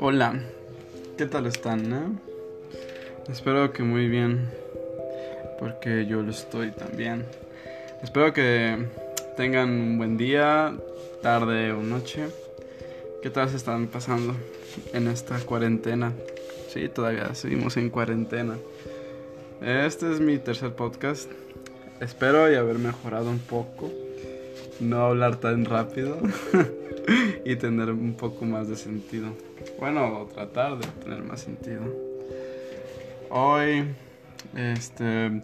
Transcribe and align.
Hola, 0.00 0.40
¿qué 1.16 1.26
tal 1.26 1.46
están? 1.46 1.92
Eh? 1.92 2.08
Espero 3.28 3.72
que 3.72 3.82
muy 3.84 4.08
bien, 4.08 4.50
porque 5.60 6.06
yo 6.06 6.22
lo 6.22 6.30
estoy 6.30 6.72
también. 6.72 7.24
Espero 8.02 8.32
que 8.32 8.84
tengan 9.36 9.70
un 9.70 9.98
buen 9.98 10.16
día, 10.16 10.76
tarde 11.22 11.72
o 11.72 11.82
noche. 11.82 12.24
¿Qué 13.22 13.30
tal 13.30 13.48
se 13.48 13.56
están 13.56 13.86
pasando 13.86 14.34
en 14.92 15.06
esta 15.08 15.38
cuarentena? 15.38 16.12
Sí, 16.68 16.88
todavía 16.88 17.34
seguimos 17.34 17.76
en 17.76 17.90
cuarentena. 17.90 18.56
Este 19.60 20.12
es 20.12 20.20
mi 20.20 20.38
tercer 20.38 20.72
podcast. 20.72 21.30
Espero 22.00 22.50
y 22.50 22.56
haber 22.56 22.78
mejorado 22.78 23.30
un 23.30 23.38
poco. 23.38 23.90
No 24.80 25.06
hablar 25.06 25.36
tan 25.36 25.64
rápido. 25.64 26.18
y 27.44 27.56
tener 27.56 27.90
un 27.90 28.14
poco 28.14 28.44
más 28.44 28.68
de 28.68 28.76
sentido. 28.76 29.28
Bueno, 29.78 30.26
tratar 30.32 30.78
de 30.78 30.86
tener 31.02 31.22
más 31.22 31.40
sentido. 31.40 31.82
Hoy, 33.30 33.84
este, 34.56 35.42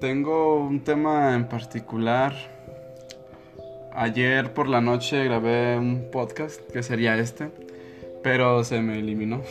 tengo 0.00 0.60
un 0.60 0.80
tema 0.80 1.34
en 1.34 1.48
particular. 1.48 2.34
Ayer 3.92 4.52
por 4.54 4.68
la 4.68 4.80
noche 4.80 5.24
grabé 5.24 5.76
un 5.76 6.10
podcast 6.12 6.60
que 6.70 6.82
sería 6.82 7.18
este, 7.18 7.50
pero 8.22 8.64
se 8.64 8.80
me 8.80 8.98
eliminó. 8.98 9.42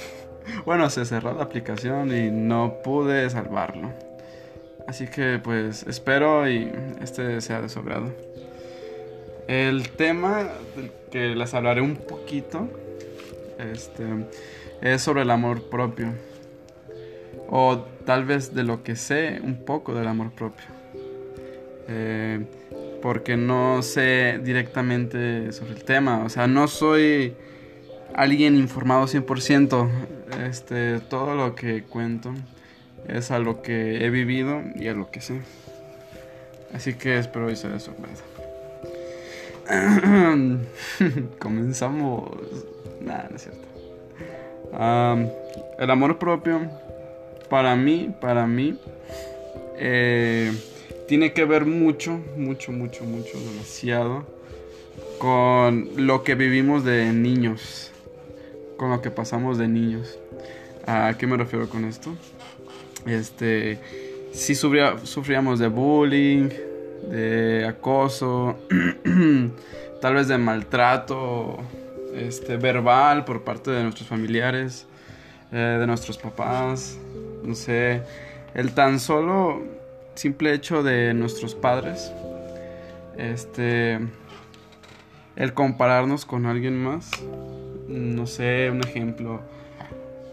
Bueno, 0.65 0.89
se 0.89 1.05
cerró 1.05 1.35
la 1.35 1.43
aplicación 1.43 2.11
y 2.11 2.31
no 2.31 2.81
pude 2.83 3.29
salvarlo. 3.29 3.93
Así 4.89 5.05
que 5.05 5.37
pues 5.37 5.83
espero 5.83 6.49
y 6.49 6.67
este 6.99 7.41
sea 7.41 7.61
de 7.61 7.69
su 7.69 7.77
agrado. 7.77 8.11
El 9.47 9.87
tema 9.89 10.49
del 10.75 10.89
que 11.11 11.35
les 11.35 11.53
hablaré 11.53 11.81
un 11.81 11.95
poquito 11.95 12.67
este, 13.59 14.03
es 14.81 14.99
sobre 15.03 15.21
el 15.21 15.29
amor 15.29 15.69
propio. 15.69 16.11
O 17.51 17.85
tal 18.03 18.25
vez 18.25 18.55
de 18.55 18.63
lo 18.63 18.81
que 18.81 18.95
sé 18.95 19.39
un 19.43 19.63
poco 19.63 19.93
del 19.93 20.07
amor 20.07 20.31
propio. 20.31 20.65
Eh, 21.87 22.43
porque 22.99 23.37
no 23.37 23.83
sé 23.83 24.39
directamente 24.43 25.51
sobre 25.51 25.73
el 25.73 25.83
tema. 25.83 26.23
O 26.23 26.29
sea, 26.29 26.47
no 26.47 26.67
soy 26.67 27.35
alguien 28.15 28.55
informado 28.55 29.05
100%. 29.05 29.87
Este, 30.47 30.99
todo 30.99 31.35
lo 31.35 31.53
que 31.53 31.83
cuento 31.83 32.33
es 33.07 33.31
a 33.31 33.39
lo 33.39 33.61
que 33.61 34.05
he 34.05 34.09
vivido 34.09 34.61
y 34.75 34.87
a 34.87 34.93
lo 34.93 35.09
que 35.11 35.21
sé. 35.21 35.41
Así 36.73 36.93
que 36.93 37.17
espero 37.17 37.47
que 37.47 37.55
sea 37.55 37.71
de 37.71 37.79
Comenzamos. 41.39 42.31
Nada, 43.01 43.27
no 43.29 43.35
es 43.35 43.43
cierto. 43.43 43.67
el 45.79 45.91
amor 45.91 46.17
propio, 46.19 46.61
para 47.49 47.75
mí, 47.75 48.13
para 48.19 48.45
mí, 48.45 48.79
eh, 49.77 50.51
tiene 51.07 51.33
que 51.33 51.45
ver 51.45 51.65
mucho, 51.65 52.19
mucho, 52.35 52.71
mucho, 52.71 53.03
mucho, 53.03 53.39
demasiado 53.39 54.25
con 55.17 55.89
lo 55.97 56.23
que 56.23 56.35
vivimos 56.35 56.83
de 56.83 57.11
niños, 57.11 57.91
con 58.77 58.89
lo 58.89 59.01
que 59.01 59.11
pasamos 59.11 59.57
de 59.57 59.67
niños. 59.67 60.17
¿A 60.85 61.15
qué 61.17 61.27
me 61.27 61.37
refiero 61.37 61.69
con 61.69 61.85
esto? 61.85 62.15
Este, 63.09 63.79
si 64.31 64.55
sufríamos 64.55 65.59
de 65.59 65.67
bullying, 65.67 66.49
de 67.09 67.65
acoso, 67.67 68.57
tal 70.01 70.13
vez 70.13 70.27
de 70.27 70.37
maltrato 70.37 71.57
este, 72.13 72.57
verbal 72.57 73.25
por 73.25 73.43
parte 73.43 73.71
de 73.71 73.83
nuestros 73.83 74.07
familiares, 74.07 74.87
eh, 75.51 75.77
de 75.79 75.87
nuestros 75.87 76.17
papás, 76.17 76.97
no 77.43 77.55
sé, 77.55 78.03
el 78.53 78.73
tan 78.73 78.99
solo 78.99 79.63
simple 80.15 80.53
hecho 80.53 80.83
de 80.83 81.13
nuestros 81.13 81.55
padres, 81.55 82.11
este, 83.17 83.99
el 85.35 85.53
compararnos 85.53 86.25
con 86.25 86.45
alguien 86.45 86.81
más, 86.81 87.09
no 87.87 88.27
sé, 88.27 88.69
un 88.69 88.81
ejemplo, 88.81 89.41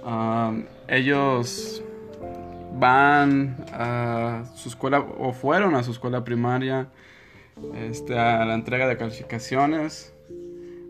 ah, 0.04 0.53
ellos 0.88 1.82
van 2.78 3.56
a 3.72 4.44
su 4.54 4.69
escuela 4.69 5.00
o 5.00 5.32
fueron 5.32 5.75
a 5.75 5.82
su 5.82 5.91
escuela 5.91 6.25
primaria 6.25 6.88
este, 7.75 8.19
a 8.19 8.44
la 8.44 8.54
entrega 8.54 8.87
de 8.88 8.97
calificaciones. 8.97 10.12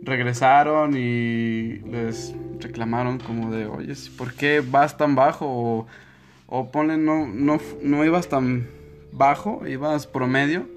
Regresaron 0.02 0.96
y 0.96 1.78
les 1.78 2.34
reclamaron 2.60 3.19
como 3.19 3.50
de, 3.52 3.66
oye, 3.66 3.94
¿por 4.16 4.34
qué 4.34 4.60
vas 4.60 4.96
tan 4.96 5.14
bajo? 5.14 5.46
O, 5.46 5.86
o 6.46 6.70
ponle, 6.70 6.96
no, 6.96 7.26
no, 7.26 7.58
no 7.82 8.04
ibas 8.04 8.28
tan 8.28 8.69
bajo, 9.12 9.66
ibas 9.66 10.06
promedio, 10.06 10.69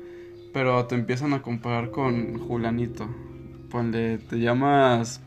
pero 0.54 0.86
te 0.86 0.96
empiezan 0.96 1.34
a 1.34 1.42
comparar 1.42 1.92
con 1.92 2.40
Julanito. 2.40 3.08
Ponle, 3.70 4.18
te 4.18 4.40
llamas, 4.40 5.22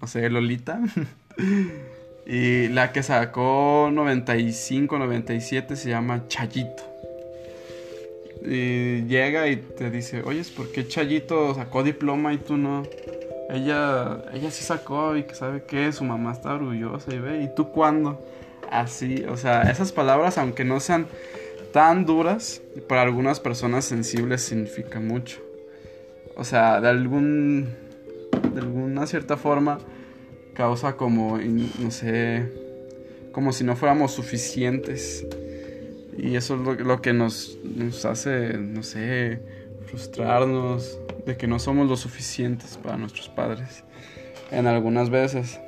no 0.00 0.06
sé, 0.06 0.30
Lolita. 0.30 0.80
Y 2.26 2.68
la 2.68 2.92
que 2.92 3.02
sacó 3.02 3.90
95, 3.92 4.98
97 4.98 5.76
se 5.76 5.90
llama 5.90 6.28
Chayito. 6.28 6.82
Y 8.44 9.02
llega 9.06 9.48
y 9.48 9.56
te 9.56 9.90
dice, 9.90 10.22
oye, 10.24 10.42
¿por 10.56 10.70
qué 10.72 10.86
Chayito 10.86 11.54
sacó 11.54 11.82
diploma 11.82 12.32
y 12.32 12.38
tú 12.38 12.56
no? 12.56 12.82
Ella, 13.50 14.24
ella 14.32 14.50
sí 14.50 14.64
sacó 14.64 15.16
y 15.16 15.24
que 15.24 15.34
sabe 15.34 15.64
que 15.64 15.92
su 15.92 16.04
mamá 16.04 16.32
está 16.32 16.54
orgullosa 16.54 17.14
y 17.14 17.18
ve, 17.18 17.42
¿y 17.42 17.54
tú 17.54 17.70
cuándo? 17.70 18.20
Así, 18.70 19.24
o 19.28 19.36
sea, 19.36 19.62
esas 19.62 19.92
palabras, 19.92 20.38
aunque 20.38 20.64
no 20.64 20.80
sean 20.80 21.06
tan 21.72 22.06
duras, 22.06 22.62
para 22.88 23.02
algunas 23.02 23.40
personas 23.40 23.84
sensibles 23.84 24.42
significa 24.42 25.00
mucho. 25.00 25.40
O 26.36 26.44
sea, 26.44 26.80
de 26.80 26.88
algún, 26.88 27.68
de 28.54 28.60
alguna 28.60 29.06
cierta 29.06 29.36
forma, 29.36 29.78
causa 30.54 30.96
como, 30.96 31.38
no 31.38 31.90
sé, 31.90 32.48
como 33.32 33.52
si 33.52 33.64
no 33.64 33.76
fuéramos 33.76 34.12
suficientes. 34.12 35.26
Y 36.16 36.36
eso 36.36 36.54
es 36.56 36.80
lo, 36.80 37.00
que 37.00 37.12
nos, 37.12 37.58
nos, 37.64 38.04
hace, 38.04 38.58
no 38.58 38.82
sé, 38.82 39.40
frustrarnos 39.86 40.98
de 41.24 41.36
que 41.36 41.46
no 41.46 41.58
somos 41.58 41.88
lo 41.88 41.96
suficientes 41.96 42.78
para 42.82 42.96
nuestros 42.96 43.28
padres. 43.28 43.84
En 44.50 44.66
algunas 44.66 45.10
veces. 45.10 45.58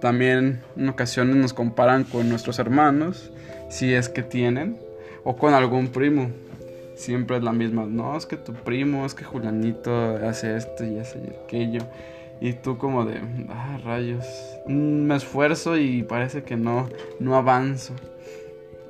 También 0.00 0.60
en 0.76 0.88
ocasiones 0.90 1.36
nos 1.36 1.54
comparan 1.54 2.04
con 2.04 2.28
nuestros 2.28 2.58
hermanos, 2.58 3.30
si 3.70 3.94
es 3.94 4.10
que 4.10 4.22
tienen, 4.22 4.76
o 5.24 5.36
con 5.36 5.54
algún 5.54 5.88
primo. 5.88 6.30
Siempre 6.94 7.38
es 7.38 7.42
la 7.42 7.52
misma. 7.52 7.86
No, 7.86 8.14
es 8.14 8.26
que 8.26 8.36
tu 8.36 8.52
primo, 8.52 9.06
es 9.06 9.14
que 9.14 9.24
Julianito 9.24 10.16
hace 10.16 10.56
esto 10.56 10.84
y 10.84 10.98
hace 10.98 11.20
aquello. 11.44 11.80
Y 12.40 12.52
tú 12.54 12.78
como 12.78 13.04
de, 13.04 13.20
ah, 13.48 13.78
rayos, 13.84 14.26
mm, 14.66 14.72
me 14.72 15.16
esfuerzo 15.16 15.76
y 15.76 16.02
parece 16.02 16.42
que 16.42 16.56
no, 16.56 16.88
no 17.20 17.36
avanzo. 17.36 17.94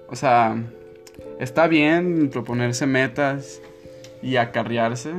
O 0.09 0.16
sea, 0.16 0.56
está 1.38 1.66
bien 1.66 2.31
proponerse 2.31 2.87
metas 2.87 3.60
y 4.22 4.37
acarrearse, 4.37 5.12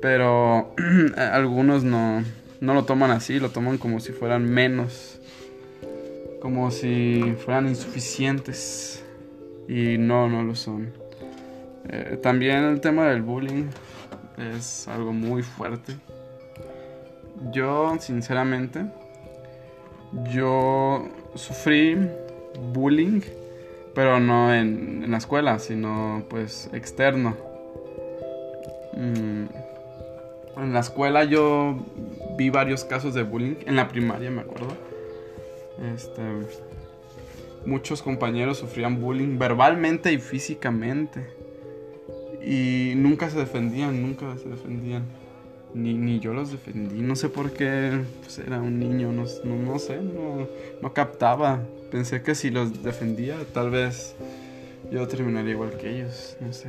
pero 0.00 0.74
algunos 1.16 1.84
no, 1.84 2.24
no 2.60 2.74
lo 2.74 2.84
toman 2.84 3.10
así, 3.10 3.38
lo 3.38 3.50
toman 3.50 3.78
como 3.78 4.00
si 4.00 4.12
fueran 4.12 4.44
menos, 4.44 5.20
como 6.40 6.70
si 6.70 7.34
fueran 7.44 7.68
insuficientes 7.68 9.04
y 9.68 9.98
no, 9.98 10.28
no 10.28 10.42
lo 10.42 10.54
son. 10.54 10.92
Eh, 11.88 12.18
también 12.22 12.64
el 12.64 12.80
tema 12.80 13.08
del 13.08 13.22
bullying 13.22 13.66
es 14.38 14.88
algo 14.88 15.12
muy 15.12 15.42
fuerte 15.42 15.96
yo, 17.52 17.96
sinceramente, 18.00 18.86
yo 20.32 21.08
sufrí 21.34 21.96
bullying, 22.72 23.20
pero 23.94 24.20
no 24.20 24.52
en, 24.54 25.10
la 25.10 25.18
escuela, 25.18 25.58
sino 25.58 26.24
pues 26.28 26.70
externo. 26.72 27.36
Mm, 28.94 29.46
en 30.58 30.72
la 30.72 30.80
escuela 30.80 31.24
yo 31.24 31.78
vi 32.36 32.50
varios 32.50 32.84
casos 32.84 33.14
de 33.14 33.22
bullying, 33.22 33.56
en 33.66 33.76
la 33.76 33.88
primaria 33.88 34.30
me 34.30 34.42
acuerdo. 34.42 34.68
Este, 35.94 36.22
muchos 37.66 38.02
compañeros 38.02 38.58
sufrían 38.58 39.00
bullying 39.00 39.38
verbalmente 39.38 40.12
y 40.12 40.18
físicamente. 40.18 41.26
Y 42.42 42.92
nunca 42.96 43.28
se 43.28 43.38
defendían, 43.38 44.00
nunca 44.00 44.36
se 44.38 44.48
defendían 44.48 45.02
ni, 45.74 45.94
ni 45.94 46.20
yo 46.20 46.32
los 46.32 46.52
defendí. 46.52 47.00
No 47.00 47.16
sé 47.16 47.28
por 47.28 47.52
qué 47.52 48.00
pues, 48.22 48.38
era 48.38 48.60
un 48.60 48.78
niño, 48.78 49.12
no, 49.12 49.24
no, 49.44 49.78
sé, 49.78 50.00
no, 50.00 50.48
no, 50.80 50.92
captaba. 50.92 51.60
Pensé 51.90 52.22
que 52.22 52.34
si 52.34 52.50
los 52.50 52.82
defendía, 52.82 53.36
tal 53.52 53.70
vez 53.70 54.14
yo 54.90 55.06
terminaría 55.06 55.52
igual 55.52 55.76
que 55.76 55.90
ellos, 55.90 56.36
no 56.40 56.52
sé. 56.52 56.68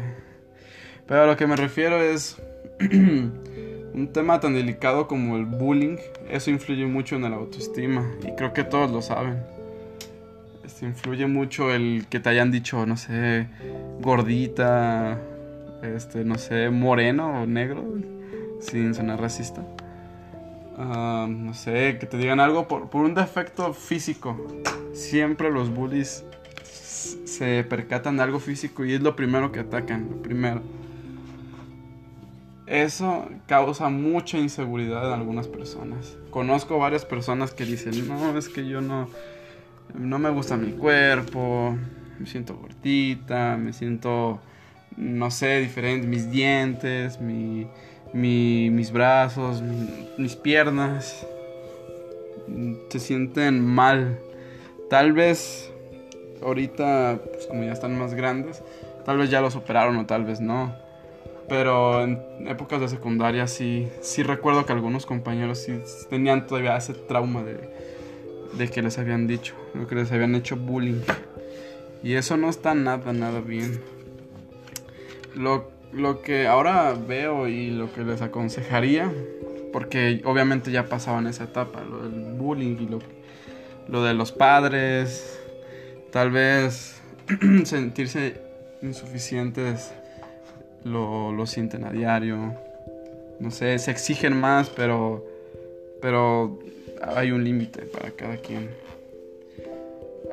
Pero 1.08 1.24
a 1.24 1.26
lo 1.26 1.38
que 1.38 1.48
me 1.48 1.56
refiero 1.56 2.02
es 2.02 2.38
un 2.82 4.10
tema 4.14 4.40
tan 4.40 4.54
delicado 4.54 5.08
como 5.08 5.38
el 5.38 5.46
bullying. 5.46 5.98
Eso 6.30 6.52
influye 6.52 6.86
mucho 6.86 7.16
en 7.16 7.24
la 7.24 7.36
autoestima 7.36 8.06
y 8.22 8.36
creo 8.36 8.54
que 8.54 8.64
todos 8.64 8.92
lo 8.92 9.02
saben. 9.02 9.38
Este, 10.78 10.86
influye 10.86 11.26
mucho 11.28 11.72
el 11.72 12.06
que 12.10 12.20
te 12.20 12.30
hayan 12.30 12.52
dicho, 12.52 12.86
no 12.86 12.98
sé, 12.98 13.48
gordita, 14.02 15.18
este, 15.82 16.24
no 16.24 16.38
sé, 16.38 16.70
moreno 16.70 17.42
o 17.42 17.46
negro, 17.48 17.84
sin 18.60 18.94
sonar 18.94 19.20
racista. 19.20 19.64
Ah, 20.78 21.28
no 21.30 21.54
sé, 21.54 21.98
que 22.00 22.06
te 22.06 22.18
digan 22.18 22.40
algo 22.40 22.68
por, 22.68 22.90
por 22.90 23.04
un 23.04 23.16
defecto 23.16 23.74
físico. 23.74 24.38
Siempre 24.94 25.52
los 25.52 25.74
bullies 25.74 26.24
se 26.64 27.64
percatan 27.64 28.18
de 28.18 28.24
algo 28.24 28.40
físico 28.40 28.86
y 28.86 28.94
es 28.94 29.02
lo 29.02 29.16
primero 29.16 29.52
que 29.52 29.60
atacan, 29.60 30.08
lo 30.10 30.22
primero. 30.22 30.62
Eso 32.68 33.30
causa 33.48 33.90
mucha 33.90 34.38
inseguridad 34.38 35.08
en 35.08 35.14
algunas 35.14 35.48
personas. 35.48 36.18
Conozco 36.32 36.78
varias 36.78 37.06
personas 37.06 37.52
que 37.52 37.66
dicen, 37.66 38.08
no, 38.08 38.38
es 38.38 38.50
que 38.50 38.68
yo 38.68 38.82
no, 38.82 39.08
no 39.94 40.20
me 40.20 40.30
gusta 40.30 40.58
mi 40.58 40.74
cuerpo, 40.74 41.78
me 42.20 42.26
siento 42.26 42.56
gordita, 42.58 43.56
me 43.56 43.72
siento, 43.72 44.42
no 44.98 45.32
sé, 45.32 45.62
diferente, 45.62 46.08
mis 46.08 46.30
dientes, 46.30 47.22
mi, 47.22 47.68
mis 48.14 48.92
brazos, 48.92 49.62
mis 50.18 50.36
piernas, 50.36 51.26
se 52.90 53.00
sienten 53.00 53.64
mal. 53.64 54.20
Tal 54.90 55.14
vez 55.14 55.72
ahorita, 56.42 57.20
pues 57.32 57.48
como 57.48 57.64
ya 57.64 57.72
están 57.72 57.98
más 57.98 58.14
grandes, 58.14 58.64
tal 59.06 59.18
vez 59.18 59.30
ya 59.30 59.42
lo 59.42 59.52
superaron 59.52 59.98
o 59.98 60.06
tal 60.06 60.26
vez 60.26 60.40
no. 60.40 60.74
Pero 61.50 62.04
en 62.04 62.20
épocas 62.48 62.82
de 62.82 62.90
secundaria 62.90 63.48
sí, 63.48 63.88
sí 64.02 64.22
recuerdo 64.22 64.66
que 64.66 64.74
algunos 64.74 65.06
compañeros 65.06 65.60
sí 65.60 65.80
tenían 66.10 66.46
todavía 66.46 66.76
ese 66.76 66.94
trauma 66.94 67.42
de, 67.42 67.70
de 68.58 68.70
que 68.70 68.82
les 68.82 68.98
habían 68.98 69.28
dicho, 69.28 69.56
lo 69.74 69.88
que 69.88 69.96
les 69.96 70.12
habían 70.12 70.36
hecho 70.36 70.58
bullying. 70.58 71.02
Y 72.04 72.16
eso 72.16 72.38
no 72.38 72.50
está 72.50 72.74
nada, 72.74 73.14
nada 73.14 73.40
bien. 73.40 73.82
Lo, 75.36 75.72
lo 75.98 76.22
que 76.22 76.48
ahora 76.48 76.94
veo 76.94 77.48
y 77.48 77.70
lo 77.72 77.92
que 77.94 78.04
les 78.04 78.22
aconsejaría, 78.22 79.12
porque 79.74 80.22
obviamente 80.26 80.72
ya 80.72 80.86
pasaban 80.86 81.28
esa 81.28 81.46
etapa, 81.46 81.84
lo 81.84 82.04
del 82.08 82.34
bullying 82.34 82.78
y 82.80 82.88
lo, 82.88 83.00
lo 83.88 84.04
de 84.04 84.14
los 84.14 84.32
padres, 84.32 85.40
tal 86.12 86.32
vez 86.32 87.02
sentirse 87.66 88.42
insuficientes 88.82 89.94
lo, 90.84 91.32
lo 91.32 91.46
sienten 91.46 91.84
a 91.86 91.92
diario. 91.92 92.56
No 93.40 93.52
sé, 93.52 93.78
se 93.80 93.92
exigen 93.92 94.36
más, 94.40 94.70
pero, 94.70 95.26
pero 96.02 96.60
hay 97.02 97.32
un 97.32 97.44
límite 97.44 97.84
para 97.84 98.12
cada 98.12 98.38
quien. 98.38 98.70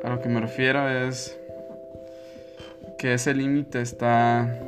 A 0.03 0.09
lo 0.09 0.21
que 0.21 0.29
me 0.29 0.39
refiero 0.39 0.89
es 0.89 1.37
que 2.97 3.13
ese 3.13 3.33
límite 3.33 3.81
está 3.81 4.59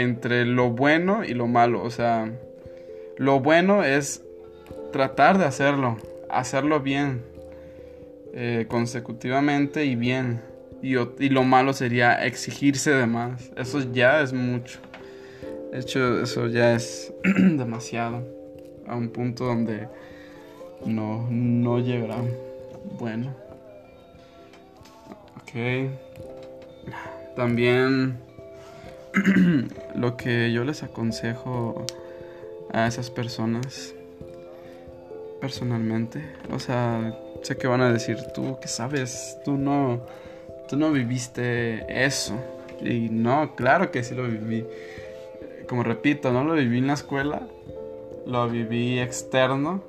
entre 0.00 0.46
lo 0.46 0.70
bueno 0.70 1.22
y 1.22 1.34
lo 1.34 1.46
malo. 1.46 1.82
O 1.82 1.90
sea, 1.90 2.32
lo 3.18 3.40
bueno 3.40 3.84
es 3.84 4.24
tratar 4.90 5.36
de 5.36 5.44
hacerlo, 5.44 5.98
hacerlo 6.30 6.80
bien, 6.80 7.22
eh, 8.32 8.66
consecutivamente 8.68 9.84
y 9.84 9.94
bien. 9.94 10.40
Y, 10.80 10.96
y, 10.96 11.28
lo 11.28 11.44
malo 11.44 11.74
sería 11.74 12.24
exigirse 12.24 12.90
de 12.90 13.06
más. 13.06 13.52
Eso 13.56 13.80
ya 13.92 14.20
es 14.22 14.32
mucho. 14.32 14.80
De 15.70 15.78
hecho, 15.78 16.22
eso 16.22 16.48
ya 16.48 16.74
es 16.74 17.12
demasiado. 17.22 18.26
A 18.88 18.96
un 18.96 19.10
punto 19.10 19.44
donde 19.44 19.88
no, 20.86 21.28
no 21.30 21.78
llegará. 21.78 22.16
Bueno. 22.98 23.32
Ok. 25.36 25.90
También 27.36 28.18
lo 29.94 30.16
que 30.16 30.52
yo 30.52 30.64
les 30.64 30.82
aconsejo 30.82 31.86
a 32.72 32.86
esas 32.86 33.10
personas 33.10 33.94
personalmente, 35.40 36.22
o 36.50 36.58
sea, 36.58 37.18
sé 37.42 37.56
que 37.56 37.66
van 37.66 37.80
a 37.80 37.92
decir 37.92 38.16
tú 38.34 38.58
que 38.60 38.68
sabes, 38.68 39.38
tú 39.44 39.56
no 39.56 40.00
tú 40.72 40.78
no 40.78 40.90
viviste 40.90 41.84
eso. 41.88 42.34
Y 42.80 43.10
no, 43.10 43.54
claro 43.54 43.90
que 43.90 44.02
sí 44.02 44.14
lo 44.14 44.24
viví. 44.24 44.64
Como 45.68 45.82
repito, 45.82 46.32
no 46.32 46.44
lo 46.44 46.54
viví 46.54 46.78
en 46.78 46.86
la 46.86 46.94
escuela, 46.94 47.42
lo 48.26 48.48
viví 48.48 48.98
externo. 48.98 49.82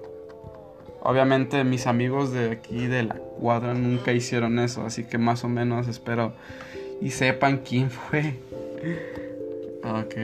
Obviamente 1.02 1.64
mis 1.64 1.88
amigos 1.88 2.34
de 2.34 2.52
aquí 2.52 2.88
de 2.88 3.04
la 3.04 3.16
cuadra 3.16 3.74
nunca 3.74 4.12
hicieron 4.12 4.60
eso, 4.60 4.86
así 4.86 5.06
que 5.06 5.18
más 5.18 5.46
o 5.46 5.48
menos 5.48 5.88
espero 5.88 6.34
y 7.02 7.12
sepan 7.12 7.60
quién 7.60 7.90
fue. 7.90 8.36
Ok. 9.83 10.15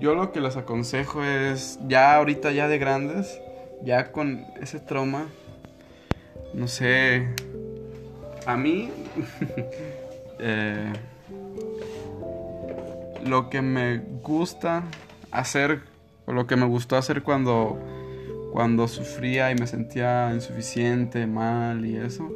Yo 0.00 0.14
lo 0.14 0.32
que 0.32 0.40
les 0.40 0.56
aconsejo 0.56 1.24
es, 1.24 1.78
ya 1.86 2.16
ahorita 2.16 2.52
ya 2.52 2.68
de 2.68 2.78
grandes, 2.78 3.40
ya 3.82 4.12
con 4.12 4.44
ese 4.60 4.80
trauma, 4.80 5.26
no 6.54 6.68
sé, 6.68 7.28
a 8.46 8.56
mí, 8.56 8.90
eh, 10.38 10.92
lo 13.24 13.50
que 13.50 13.62
me 13.62 13.98
gusta 14.22 14.84
hacer, 15.30 15.82
o 16.26 16.32
lo 16.32 16.46
que 16.46 16.56
me 16.56 16.66
gustó 16.66 16.96
hacer 16.96 17.22
cuando, 17.22 17.78
cuando 18.52 18.88
sufría 18.88 19.50
y 19.50 19.54
me 19.54 19.66
sentía 19.66 20.32
insuficiente, 20.32 21.26
mal 21.26 21.84
y 21.84 21.96
eso, 21.96 22.30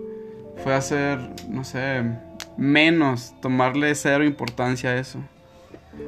fue 0.62 0.74
hacer, 0.74 1.18
no 1.48 1.64
sé, 1.64 2.02
menos, 2.56 3.34
tomarle 3.40 3.94
cero 3.94 4.24
importancia 4.24 4.90
a 4.90 4.98
eso. 4.98 5.20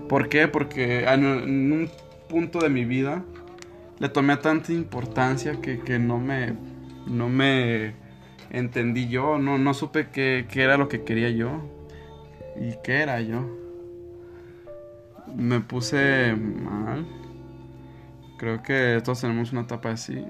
¿Por 0.09 0.29
qué? 0.29 0.49
Porque 0.49 1.05
en, 1.05 1.25
un 1.73 1.91
punto 2.29 2.59
de 2.61 2.69
mi 2.69 2.85
vida 2.85 3.23
le 3.99 4.09
tomé 4.09 4.37
tanta 4.37 4.73
importancia 4.73 5.61
que, 5.61 5.81
que 5.81 5.99
no 5.99 6.19
me 6.19 6.55
no 7.07 7.29
me 7.29 7.95
entendí 8.51 9.09
yo, 9.09 9.39
no, 9.39 9.59
no 9.59 9.75
supe 9.75 10.09
qué, 10.11 10.47
qué, 10.51 10.63
era 10.63 10.77
lo 10.77 10.89
que 10.89 11.05
quería 11.05 11.31
yo 11.31 11.63
y 12.61 12.75
qué 12.83 13.03
era 13.03 13.21
yo. 13.21 13.47
Me 15.35 15.61
puse 15.61 16.35
mal. 16.35 17.07
Creo 18.39 18.63
que 18.63 19.01
todos 19.05 19.21
tenemos 19.21 19.53
una 19.53 19.63
etapa 19.63 19.91
así. 19.91 20.25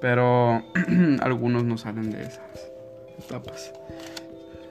Pero 0.00 0.62
algunos 1.20 1.64
no 1.64 1.78
salen 1.78 2.10
de 2.10 2.22
esas 2.22 2.70
etapas. 3.18 3.72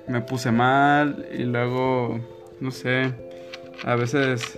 Me 0.07 0.21
puse 0.21 0.51
mal 0.51 1.25
y 1.31 1.43
luego, 1.43 2.19
no 2.59 2.71
sé, 2.71 3.13
a 3.83 3.95
veces 3.95 4.57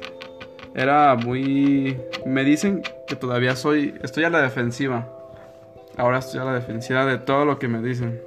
era 0.75 1.15
muy... 1.15 1.97
Me 2.25 2.43
dicen 2.43 2.83
que 3.07 3.15
todavía 3.15 3.55
soy, 3.55 3.93
estoy 4.03 4.25
a 4.25 4.29
la 4.29 4.41
defensiva. 4.41 5.07
Ahora 5.97 6.19
estoy 6.19 6.41
a 6.41 6.43
la 6.43 6.53
defensiva 6.53 7.05
de 7.05 7.17
todo 7.17 7.45
lo 7.45 7.59
que 7.59 7.67
me 7.67 7.81
dicen. 7.81 8.19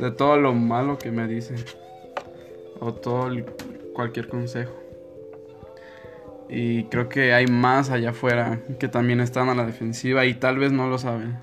De 0.00 0.10
todo 0.10 0.36
lo 0.38 0.54
malo 0.54 0.98
que 0.98 1.12
me 1.12 1.28
dicen. 1.28 1.56
O 2.80 2.94
todo 2.94 3.30
cualquier 3.94 4.28
consejo. 4.28 4.72
Y 6.48 6.84
creo 6.84 7.08
que 7.08 7.32
hay 7.32 7.46
más 7.46 7.90
allá 7.90 8.10
afuera 8.10 8.58
que 8.78 8.88
también 8.88 9.20
están 9.20 9.48
a 9.48 9.54
la 9.54 9.64
defensiva 9.64 10.26
y 10.26 10.34
tal 10.34 10.58
vez 10.58 10.72
no 10.72 10.88
lo 10.88 10.98
saben. 10.98 11.38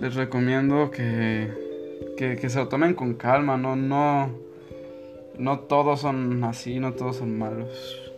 Les 0.00 0.14
recomiendo 0.14 0.90
que, 0.90 1.52
que, 2.16 2.36
que 2.36 2.48
se 2.48 2.58
lo 2.58 2.68
tomen 2.68 2.94
con 2.94 3.14
calma, 3.14 3.56
no, 3.56 3.76
no, 3.76 4.30
no 5.38 5.58
todos 5.60 6.00
son 6.00 6.42
así, 6.44 6.78
no 6.78 6.92
todos 6.92 7.16
son 7.16 7.38
malos. 7.38 8.12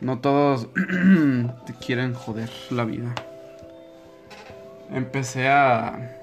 No 0.00 0.20
todos 0.20 0.68
te 1.66 1.74
quieren 1.84 2.14
joder 2.14 2.50
la 2.70 2.84
vida. 2.84 3.14
Empecé 4.92 5.48
a, 5.48 6.18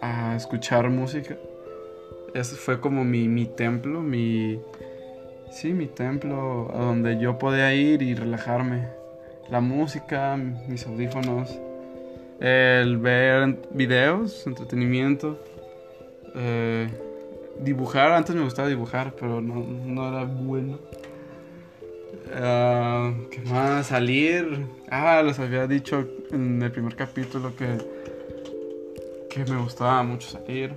a 0.00 0.36
escuchar 0.36 0.88
música. 0.90 1.36
Ese 2.34 2.54
fue 2.54 2.80
como 2.80 3.04
mi, 3.04 3.28
mi 3.28 3.46
templo, 3.46 4.00
mi... 4.00 4.60
Sí, 5.50 5.72
mi 5.72 5.86
templo, 5.86 6.70
a 6.72 6.78
donde 6.78 7.18
yo 7.18 7.36
podía 7.36 7.74
ir 7.74 8.02
y 8.02 8.14
relajarme. 8.14 8.86
La 9.50 9.60
música, 9.60 10.36
mis 10.36 10.86
audífonos, 10.86 11.58
el 12.38 12.98
ver 12.98 13.58
videos, 13.72 14.46
entretenimiento. 14.46 15.42
Eh, 16.34 16.88
dibujar, 17.60 18.12
antes 18.12 18.34
me 18.34 18.42
gustaba 18.42 18.68
dibujar, 18.68 19.14
pero 19.18 19.40
no, 19.40 19.64
no 19.64 20.08
era 20.08 20.24
bueno. 20.24 20.78
Uh, 22.26 23.28
¿Qué 23.30 23.40
más? 23.46 23.88
Salir. 23.88 24.66
Ah, 24.88 25.22
les 25.22 25.38
había 25.38 25.66
dicho 25.66 26.06
en 26.30 26.62
el 26.62 26.70
primer 26.70 26.94
capítulo 26.94 27.54
que, 27.56 27.78
que 29.28 29.44
me 29.50 29.60
gustaba 29.60 30.02
mucho 30.02 30.28
salir. 30.28 30.72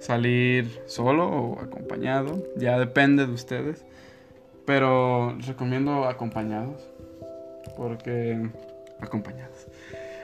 salir 0.00 0.82
solo 0.86 1.26
o 1.26 1.60
acompañado, 1.60 2.42
ya 2.56 2.78
depende 2.78 3.26
de 3.26 3.32
ustedes, 3.32 3.84
pero 4.66 5.34
recomiendo 5.46 6.04
acompañados, 6.04 6.86
porque 7.76 8.50
acompañados, 9.00 9.66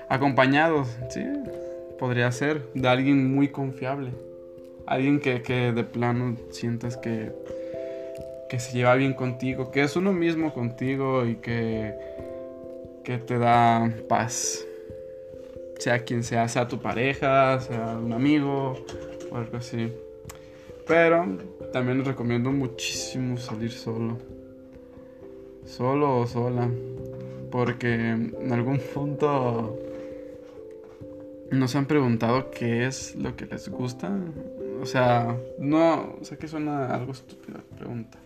acompañados, 0.08 0.88
sí, 1.08 1.22
podría 2.00 2.32
ser 2.32 2.72
de 2.72 2.88
alguien 2.88 3.32
muy 3.32 3.48
confiable, 3.48 4.10
alguien 4.86 5.20
que, 5.20 5.42
que 5.42 5.72
de 5.72 5.84
plano 5.84 6.34
sientas 6.50 6.96
que, 6.96 7.30
que 8.48 8.58
se 8.58 8.72
lleva 8.72 8.94
bien 8.94 9.12
contigo, 9.12 9.70
que 9.70 9.82
es 9.82 9.94
uno 9.96 10.14
mismo 10.14 10.54
contigo 10.54 11.26
y 11.26 11.36
que, 11.36 11.94
que 13.04 13.18
te 13.18 13.38
da 13.38 13.92
paz 14.08 14.64
sea 15.78 15.98
quien 16.00 16.24
sea, 16.24 16.48
sea 16.48 16.66
tu 16.66 16.78
pareja, 16.78 17.60
sea 17.60 17.98
un 18.02 18.12
amigo 18.14 18.82
o 19.30 19.36
algo 19.36 19.58
así. 19.58 19.92
Pero 20.86 21.38
también 21.72 22.04
recomiendo 22.04 22.50
muchísimo 22.50 23.36
salir 23.36 23.72
solo. 23.72 24.18
Solo 25.66 26.20
o 26.20 26.26
sola. 26.26 26.68
Porque 27.50 27.94
en 27.94 28.52
algún 28.52 28.78
punto 28.78 29.89
nos 31.50 31.74
han 31.76 31.86
preguntado 31.86 32.50
qué 32.50 32.86
es 32.86 33.16
lo 33.16 33.36
que 33.36 33.46
les 33.46 33.68
gusta. 33.68 34.10
O 34.80 34.86
sea, 34.86 35.36
no, 35.58 36.16
sé 36.22 36.38
que 36.38 36.48
suena 36.48 36.94
algo 36.94 37.12
estúpida 37.12 37.60
pregunta. 37.76 38.18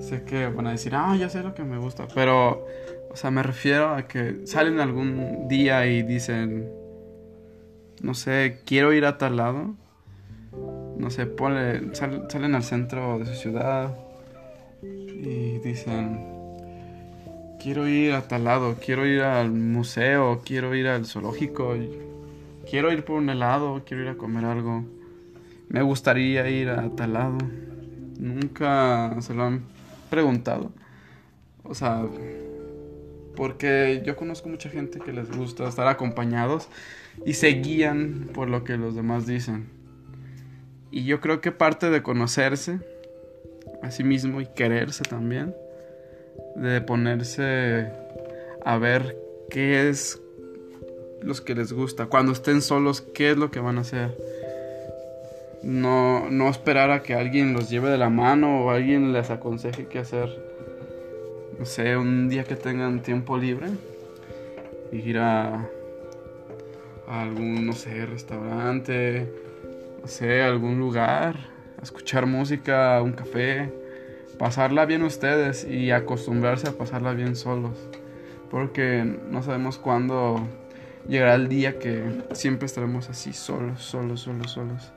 Sé 0.00 0.24
que 0.24 0.48
van 0.48 0.66
a 0.66 0.72
decir, 0.72 0.94
ah, 0.94 1.16
ya 1.16 1.28
sé 1.28 1.42
lo 1.42 1.54
que 1.54 1.64
me 1.64 1.78
gusta. 1.78 2.06
Pero 2.14 2.66
o 3.12 3.16
sea, 3.16 3.30
me 3.30 3.42
refiero 3.42 3.94
a 3.94 4.08
que 4.08 4.46
salen 4.46 4.80
algún 4.80 5.46
día 5.46 5.86
y 5.86 6.02
dicen, 6.02 6.66
no 8.00 8.14
sé, 8.14 8.60
quiero 8.64 8.94
ir 8.94 9.04
a 9.04 9.18
tal 9.18 9.36
lado. 9.36 9.74
No 10.96 11.10
sé, 11.10 11.28
salen 11.92 12.54
al 12.54 12.62
centro 12.62 13.18
de 13.18 13.26
su 13.26 13.34
ciudad 13.34 13.94
y 14.82 15.58
dicen, 15.58 16.24
quiero 17.62 17.86
ir 17.86 18.14
a 18.14 18.22
tal 18.22 18.44
lado, 18.44 18.76
quiero 18.82 19.06
ir 19.06 19.20
al 19.20 19.50
museo, 19.50 20.40
quiero 20.42 20.74
ir 20.74 20.88
al 20.88 21.04
zoológico, 21.04 21.74
quiero 22.72 22.90
ir 22.90 23.04
por 23.04 23.16
un 23.16 23.28
helado, 23.28 23.82
quiero 23.84 24.02
ir 24.02 24.08
a 24.08 24.14
comer 24.14 24.46
algo. 24.46 24.82
Me 25.68 25.82
gustaría 25.82 26.48
ir 26.48 26.70
a 26.70 26.88
tal 26.96 27.12
lado. 27.12 27.36
Nunca 28.18 29.14
se 29.20 29.34
lo 29.34 29.42
han 29.44 29.64
preguntado. 30.08 30.72
O 31.64 31.74
sea, 31.74 32.06
porque 33.36 34.02
yo 34.06 34.16
conozco 34.16 34.48
mucha 34.48 34.70
gente 34.70 35.00
que 35.00 35.12
les 35.12 35.30
gusta 35.36 35.68
estar 35.68 35.86
acompañados 35.86 36.68
y 37.26 37.34
se 37.34 37.48
guían 37.48 38.30
por 38.32 38.48
lo 38.48 38.64
que 38.64 38.78
los 38.78 38.94
demás 38.94 39.26
dicen. 39.26 39.68
Y 40.90 41.04
yo 41.04 41.20
creo 41.20 41.42
que 41.42 41.52
parte 41.52 41.90
de 41.90 42.02
conocerse 42.02 42.80
a 43.82 43.90
sí 43.90 44.02
mismo 44.02 44.40
y 44.40 44.46
quererse 44.46 45.04
también, 45.04 45.54
de 46.56 46.80
ponerse 46.80 47.92
a 48.64 48.78
ver 48.78 49.14
qué 49.50 49.90
es 49.90 50.22
los 51.24 51.40
que 51.40 51.54
les 51.54 51.72
gusta, 51.72 52.06
cuando 52.06 52.32
estén 52.32 52.62
solos, 52.62 53.00
qué 53.00 53.32
es 53.32 53.36
lo 53.36 53.50
que 53.50 53.60
van 53.60 53.78
a 53.78 53.82
hacer. 53.82 54.16
No, 55.62 56.28
no 56.30 56.48
esperar 56.48 56.90
a 56.90 57.02
que 57.02 57.14
alguien 57.14 57.52
los 57.52 57.70
lleve 57.70 57.90
de 57.90 57.98
la 57.98 58.10
mano 58.10 58.64
o 58.64 58.70
alguien 58.70 59.12
les 59.12 59.30
aconseje 59.30 59.86
qué 59.86 60.00
hacer. 60.00 60.28
No 61.58 61.64
sé, 61.64 61.96
un 61.96 62.28
día 62.28 62.44
que 62.44 62.56
tengan 62.56 63.02
tiempo 63.02 63.38
libre, 63.38 63.68
ir 64.90 65.18
a, 65.18 65.68
algún, 67.06 67.66
no 67.66 67.72
sé, 67.72 68.06
restaurante, 68.06 69.28
no 70.00 70.08
sé, 70.08 70.42
algún 70.42 70.78
lugar, 70.78 71.36
a 71.78 71.82
escuchar 71.82 72.26
música, 72.26 73.00
un 73.02 73.12
café, 73.12 73.72
pasarla 74.38 74.86
bien 74.86 75.02
ustedes 75.02 75.64
y 75.64 75.90
acostumbrarse 75.90 76.68
a 76.68 76.72
pasarla 76.72 77.12
bien 77.12 77.36
solos, 77.36 77.76
porque 78.50 79.04
no 79.30 79.42
sabemos 79.42 79.78
cuándo 79.78 80.46
llegará 81.08 81.34
el 81.34 81.48
día 81.48 81.78
que 81.78 82.22
siempre 82.32 82.66
estaremos 82.66 83.08
así 83.08 83.32
solos, 83.32 83.82
solos, 83.82 84.20
solos, 84.20 84.50
solos. 84.50 84.92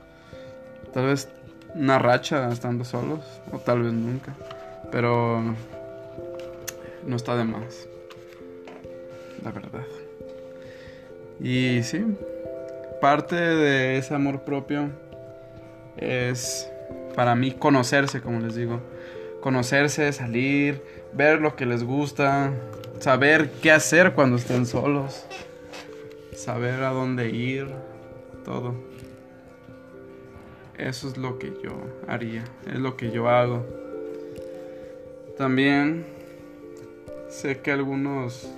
Tal 0.92 1.06
vez 1.06 1.28
una 1.74 1.98
racha 1.98 2.48
estando 2.50 2.84
solos, 2.84 3.20
o 3.52 3.58
tal 3.58 3.82
vez 3.82 3.92
nunca, 3.92 4.34
pero 4.90 5.42
no 7.06 7.16
está 7.16 7.36
de 7.36 7.44
más. 7.44 7.86
La 9.44 9.50
verdad. 9.52 9.84
Y 11.40 11.82
sí, 11.82 12.04
parte 13.00 13.36
de 13.36 13.98
ese 13.98 14.14
amor 14.14 14.40
propio 14.40 14.90
es 15.96 16.70
para 17.14 17.34
mí 17.34 17.52
conocerse, 17.52 18.20
como 18.20 18.40
les 18.40 18.54
digo. 18.54 18.80
Conocerse, 19.40 20.12
salir, 20.12 20.82
ver 21.12 21.40
lo 21.40 21.56
que 21.56 21.66
les 21.66 21.84
gusta, 21.84 22.52
saber 22.98 23.50
qué 23.62 23.70
hacer 23.70 24.12
cuando 24.14 24.36
estén 24.36 24.66
solos, 24.66 25.26
saber 26.36 26.82
a 26.84 26.90
dónde 26.90 27.30
ir, 27.30 27.66
todo. 28.44 28.74
Eso 30.78 31.08
es 31.08 31.16
lo 31.16 31.38
que 31.38 31.52
yo 31.64 31.72
haría, 32.06 32.44
es 32.66 32.78
lo 32.78 32.96
que 32.96 33.10
yo 33.10 33.28
hago. 33.28 33.64
También 35.36 36.16
Sé 37.28 37.58
que 37.58 37.72
algunos 37.72 38.48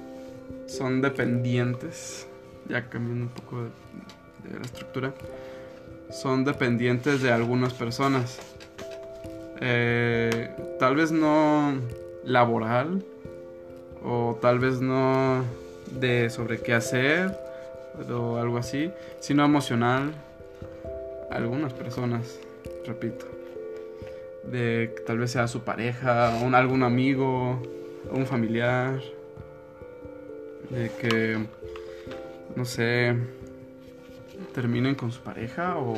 son 0.67 1.01
dependientes, 1.01 2.29
ya 2.69 2.89
cambiando 2.89 3.25
un 3.25 3.31
poco 3.31 3.63
de, 3.63 4.59
la 4.59 4.65
estructura, 4.65 5.15
son 6.11 6.45
dependientes 6.45 7.23
de 7.23 7.33
algunas 7.33 7.73
personas. 7.73 8.39
Eh, 9.61 10.51
tal 10.79 10.97
vez 10.97 11.11
no 11.11 11.75
laboral 12.25 13.05
o 14.05 14.39
tal 14.41 14.59
vez 14.59 14.81
no 14.81 15.43
de 15.99 16.31
sobre 16.31 16.61
qué 16.61 16.75
hacer 16.75 17.37
o 18.11 18.39
algo 18.39 18.59
así, 18.59 18.91
sino 19.21 19.45
emocional. 19.45 20.13
Algunas 21.31 21.73
personas, 21.73 22.39
repito, 22.87 23.27
de 24.51 24.93
que 24.97 25.03
tal 25.03 25.19
vez 25.19 25.33
sea 25.33 25.47
su 25.49 25.61
pareja, 25.61 26.39
un, 26.43 26.55
algún 26.55 26.83
amigo, 26.83 27.63
un 28.11 28.27
familiar, 28.27 29.01
de 30.71 30.91
que, 31.01 31.39
no 32.57 32.65
sé, 32.65 33.15
terminen 34.55 34.95
con 34.95 35.13
su 35.13 35.21
pareja 35.21 35.77
o, 35.77 35.95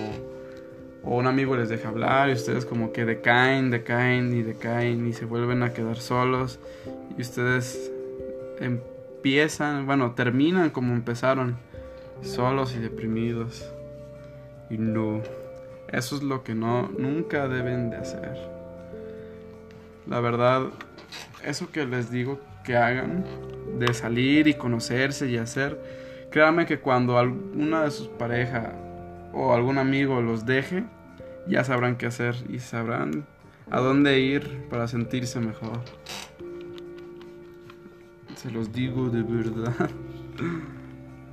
o 1.03 1.17
un 1.17 1.27
amigo 1.27 1.57
les 1.57 1.69
deja 1.69 1.89
hablar 1.89 2.29
y 2.29 2.33
ustedes 2.33 2.65
como 2.65 2.93
que 2.93 3.05
decaen, 3.05 3.71
decaen 3.71 4.37
y 4.37 4.43
decaen 4.43 5.07
y 5.07 5.13
se 5.13 5.25
vuelven 5.25 5.63
a 5.63 5.73
quedar 5.73 5.97
solos 5.97 6.59
y 7.17 7.23
ustedes 7.23 7.91
empiezan, 8.61 9.87
bueno, 9.87 10.13
terminan 10.15 10.71
como 10.71 10.95
empezaron, 10.95 11.57
solos 12.23 12.75
y 12.75 12.79
deprimidos. 12.79 13.73
Y 14.69 14.79
no, 14.79 15.23
eso 15.89 16.17
es 16.17 16.23
lo 16.23 16.45
que 16.45 16.55
no, 16.55 16.89
nunca 16.97 17.49
deben 17.49 17.91
de 17.91 17.97
hacer. 17.97 18.37
La 20.07 20.21
verdad, 20.21 20.63
eso 21.45 21.71
que 21.71 21.87
les 21.87 22.11
digo 22.11 22.41
que 22.65 22.77
hagan, 22.77 23.25
de 23.79 23.93
salir 23.95 24.47
y 24.47 24.55
conocerse 24.55 25.29
y 25.29 25.37
hacer, 25.37 25.81
créanme 26.31 26.67
que 26.67 26.81
cuando 26.81 27.19
alguna 27.19 27.85
de 27.85 27.91
sus 27.91 28.09
parejas 28.09 28.73
o 29.33 29.53
algún 29.53 29.79
amigo 29.79 30.21
los 30.21 30.47
deje, 30.47 30.85
ya 31.47 31.65
sabrán 31.65 31.97
qué 31.97 32.07
hacer 32.07 32.37
y 32.49 32.59
sabrán 32.59 33.27
a 33.71 33.81
dónde 33.81 34.21
ir 34.21 34.67
para 34.69 34.87
sentirse 34.89 35.41
mejor. 35.41 35.81
Se 38.37 38.51
los 38.51 38.73
digo 38.73 39.11
de 39.11 39.23
verdad. 39.23 39.91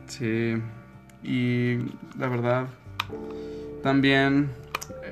sí. 0.07 0.55
Y 1.23 1.77
la 2.17 2.27
verdad, 2.27 2.67
también 3.83 4.49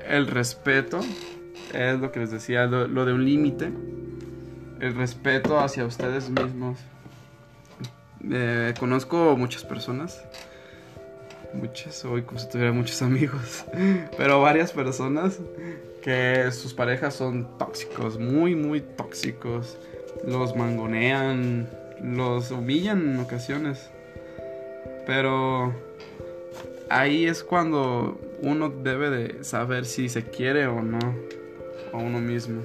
el 0.08 0.28
respeto 0.28 1.00
es 1.74 2.00
lo 2.00 2.12
que 2.12 2.20
les 2.22 2.32
decía, 2.32 2.66
lo 2.66 3.06
de 3.06 3.14
un 3.14 3.26
límite 3.26 3.72
el 4.80 4.96
respeto 4.96 5.60
hacia 5.60 5.86
ustedes 5.86 6.30
mismos. 6.30 6.78
Eh, 8.30 8.74
conozco 8.80 9.36
muchas 9.38 9.64
personas, 9.64 10.24
muchas, 11.54 12.04
hoy 12.06 12.24
como 12.24 12.40
si 12.40 12.50
tuviera 12.50 12.72
muchos 12.72 13.02
amigos, 13.02 13.66
pero 14.18 14.42
varias 14.42 14.72
personas 14.72 15.40
que 16.02 16.52
sus 16.52 16.74
parejas 16.74 17.16
son 17.16 17.58
tóxicos, 17.58 18.20
muy, 18.20 18.56
muy 18.56 18.82
tóxicos. 18.82 19.78
Los 20.26 20.56
mangonean, 20.56 21.70
los 22.02 22.52
humillan 22.52 23.14
en 23.14 23.20
ocasiones. 23.20 23.90
Pero 25.06 25.74
ahí 26.90 27.26
es 27.26 27.44
cuando 27.44 28.20
uno 28.42 28.70
debe 28.70 29.10
de 29.10 29.44
saber 29.44 29.86
si 29.86 30.10
se 30.10 30.24
quiere 30.24 30.68
o 30.68 30.82
no 30.82 31.00
a 31.94 31.98
uno 31.98 32.20
mismo 32.20 32.62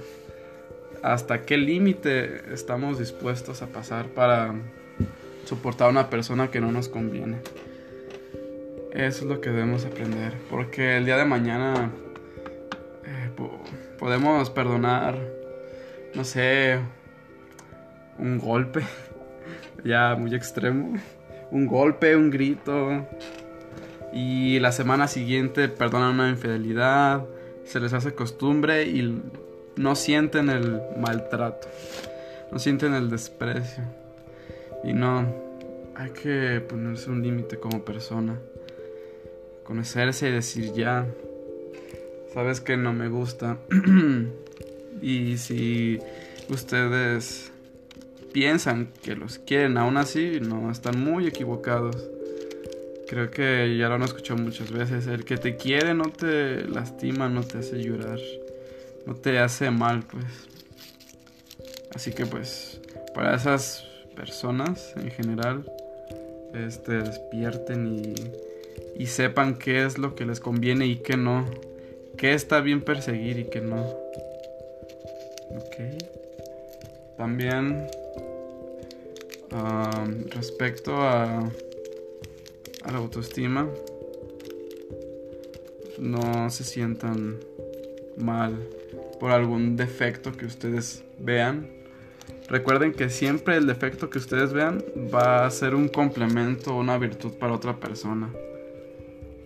hasta 1.03 1.43
qué 1.43 1.57
límite 1.57 2.53
estamos 2.53 2.99
dispuestos 2.99 3.63
a 3.63 3.67
pasar 3.67 4.07
para 4.07 4.55
soportar 5.45 5.89
a 5.89 5.91
una 5.91 6.11
persona 6.11 6.51
que 6.51 6.61
no 6.61 6.73
nos 6.73 6.89
conviene. 6.89 7.39
Eso 8.93 9.23
es 9.23 9.31
lo 9.31 9.41
que 9.41 9.51
debemos 9.51 9.85
aprender. 9.85 10.35
Porque 10.51 10.97
el 10.97 11.05
día 11.05 11.17
de 11.17 11.25
mañana 11.25 11.91
eh, 13.05 13.31
podemos 13.99 14.51
perdonar, 14.51 15.17
no 16.15 16.25
sé, 16.25 16.81
un 18.19 18.39
golpe, 18.39 18.81
ya 19.85 20.15
muy 20.17 20.35
extremo. 20.35 20.99
Un 21.51 21.67
golpe, 21.67 22.17
un 22.17 22.31
grito. 22.31 23.07
Y 24.13 24.59
la 24.61 24.73
semana 24.73 25.09
siguiente 25.09 25.69
perdonan 25.69 26.15
una 26.15 26.31
infidelidad. 26.31 27.25
Se 27.65 27.81
les 27.81 27.93
hace 27.93 28.15
costumbre 28.15 28.85
y 28.85 29.23
no 29.77 29.95
sienten 29.95 30.51
el 30.51 30.81
maltrato. 30.99 31.69
No 32.51 32.59
sienten 32.59 32.95
el 32.95 33.11
desprecio. 33.11 33.85
Y 34.83 34.93
no, 34.93 35.27
hay 35.95 36.11
que 36.11 36.61
ponerse 36.61 37.11
un 37.11 37.23
límite 37.23 37.59
como 37.59 37.85
persona 37.85 38.39
conocerse 39.71 40.29
y 40.29 40.33
decir 40.33 40.73
ya, 40.73 41.07
sabes 42.35 42.61
que 42.61 42.77
no 42.77 42.93
me 42.93 43.09
gusta. 43.09 43.57
y 45.01 45.37
si 45.37 46.01
ustedes 46.49 47.50
piensan 48.33 48.93
que 49.03 49.17
los 49.17 49.39
quieren 49.39 49.77
aún 49.79 49.97
así, 49.97 50.41
no, 50.41 50.71
están 50.71 51.03
muy 51.03 51.27
equivocados. 51.27 51.97
Creo 53.09 53.31
que 53.31 53.77
ya 53.77 53.89
lo 53.89 53.97
han 53.97 54.03
escuchado 54.03 54.41
muchas 54.41 54.71
veces. 54.71 55.07
El 55.07 55.25
que 55.25 55.37
te 55.37 55.57
quiere 55.57 55.95
no 55.95 56.05
te 56.05 56.69
lastima, 56.69 57.29
no 57.29 57.43
te 57.43 57.59
hace 57.59 57.83
llorar, 57.83 58.21
no 59.07 59.15
te 59.15 59.39
hace 59.39 59.71
mal, 59.71 60.05
pues. 60.11 60.25
Así 61.95 62.13
que 62.13 62.25
pues, 62.25 62.81
para 63.15 63.35
esas 63.35 63.85
personas 64.15 64.95
en 64.97 65.11
general, 65.11 65.65
este, 66.55 67.03
despierten 67.03 67.87
y 67.89 68.15
y 69.01 69.07
sepan 69.07 69.57
qué 69.57 69.87
es 69.87 69.97
lo 69.97 70.15
que 70.15 70.27
les 70.27 70.41
conviene 70.41 70.87
y 70.87 70.97
qué 70.97 71.17
no. 71.17 71.47
Qué 72.19 72.35
está 72.35 72.61
bien 72.61 72.83
perseguir 72.83 73.39
y 73.39 73.45
qué 73.45 73.63
no. 73.63 73.81
Ok. 75.57 75.77
También 77.17 77.87
um, 79.53 80.29
respecto 80.31 81.03
a, 81.03 81.51
la 82.91 82.99
autoestima, 82.99 83.69
no 85.99 86.51
se 86.51 86.65
sientan 86.65 87.37
mal 88.17 88.57
por 89.19 89.31
algún 89.31 89.77
defecto 89.77 90.33
que 90.33 90.47
ustedes 90.47 91.05
vean. 91.19 91.69
Recuerden 92.49 92.93
que 92.93 93.11
siempre 93.11 93.57
el 93.57 93.67
defecto 93.67 94.11
que 94.11 94.19
ustedes 94.19 94.53
vean 94.53 94.83
va 95.15 95.47
a 95.47 95.51
ser 95.51 95.75
un 95.75 95.89
complemento 95.89 96.75
o 96.75 96.81
una 96.81 96.99
virtud 96.99 97.33
para 97.35 97.53
otra 97.53 97.79
persona 97.79 98.31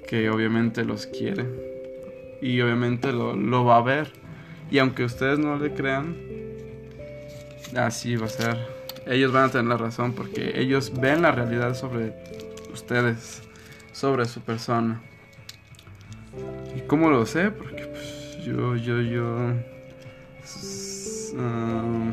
que 0.06 0.30
obviamente 0.30 0.84
los 0.84 1.06
quiere 1.06 1.44
y 2.40 2.60
obviamente 2.60 3.12
lo, 3.12 3.64
va 3.64 3.78
a 3.78 3.82
ver. 3.82 4.12
Y 4.70 4.78
aunque 4.78 5.04
ustedes 5.04 5.38
no 5.38 5.56
le 5.56 5.72
crean, 5.72 6.16
así 7.76 8.16
va 8.16 8.26
a 8.26 8.28
ser. 8.28 8.73
Ellos 9.06 9.32
van 9.32 9.44
a 9.44 9.48
tener 9.50 9.66
la 9.66 9.76
razón 9.76 10.12
porque 10.12 10.60
ellos 10.60 10.92
ven 10.98 11.22
la 11.22 11.32
realidad 11.32 11.74
sobre 11.74 12.14
ustedes, 12.72 13.42
sobre 13.92 14.24
su 14.26 14.40
persona. 14.40 15.02
¿Y 16.76 16.80
cómo 16.82 17.10
lo 17.10 17.26
sé? 17.26 17.50
Porque 17.50 17.84
pues, 17.86 18.44
yo, 18.44 18.76
yo, 18.76 19.00
yo... 19.00 19.52
Um, 21.36 22.12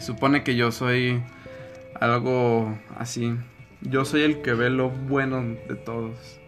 supone 0.00 0.44
que 0.44 0.56
yo 0.56 0.72
soy 0.72 1.22
algo 2.00 2.78
así. 2.98 3.36
Yo 3.80 4.04
soy 4.04 4.22
el 4.22 4.42
que 4.42 4.52
ve 4.54 4.70
lo 4.70 4.90
bueno 4.90 5.42
de 5.42 5.74
todos 5.74 6.40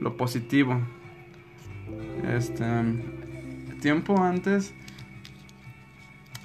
lo 0.00 0.16
positivo. 0.16 0.80
Este 2.34 2.64
tiempo 3.80 4.20
antes 4.20 4.74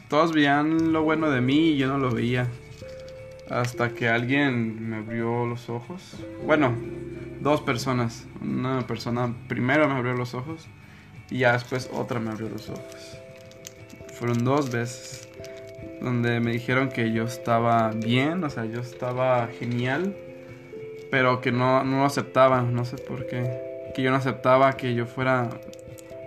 todos 0.10 0.34
veían 0.34 0.94
lo 0.94 1.04
bueno 1.04 1.30
de 1.30 1.42
mí 1.42 1.70
y 1.70 1.78
yo 1.78 1.88
no 1.88 1.98
lo 1.98 2.12
veía. 2.12 2.48
Hasta 3.50 3.90
que 3.90 4.10
alguien 4.10 4.90
me 4.90 4.98
abrió 4.98 5.46
los 5.46 5.70
ojos. 5.70 6.18
Bueno, 6.46 6.74
dos 7.42 7.62
personas. 7.62 8.26
Una 8.42 8.82
persona 8.88 9.34
primero 9.48 9.88
me 9.88 9.96
abrió 9.96 10.14
los 10.14 10.34
ojos 10.34 10.68
y 11.30 11.40
ya 11.40 11.54
después 11.54 11.90
otra 11.94 12.20
me 12.20 12.32
abrió 12.32 12.50
los 12.50 12.70
ojos. 12.70 13.18
Fueron 14.18 14.44
dos 14.44 14.72
veces 14.72 15.28
donde 16.02 16.40
me 16.40 16.52
dijeron 16.52 16.90
que 16.90 17.12
yo 17.12 17.24
estaba 17.24 17.92
bien, 17.92 18.44
o 18.44 18.50
sea, 18.50 18.66
yo 18.66 18.82
estaba 18.82 19.48
genial 19.48 20.16
pero 21.16 21.40
que 21.40 21.52
no, 21.52 21.84
no 21.86 22.00
lo 22.00 22.06
aceptaba, 22.06 22.62
no 22.62 22.84
sé 22.84 22.98
por 22.98 23.26
qué. 23.26 23.92
Que 23.96 24.02
yo 24.02 24.12
no 24.12 24.18
aceptaba 24.18 24.74
que 24.74 24.94
yo 24.94 25.06
fuera 25.06 25.50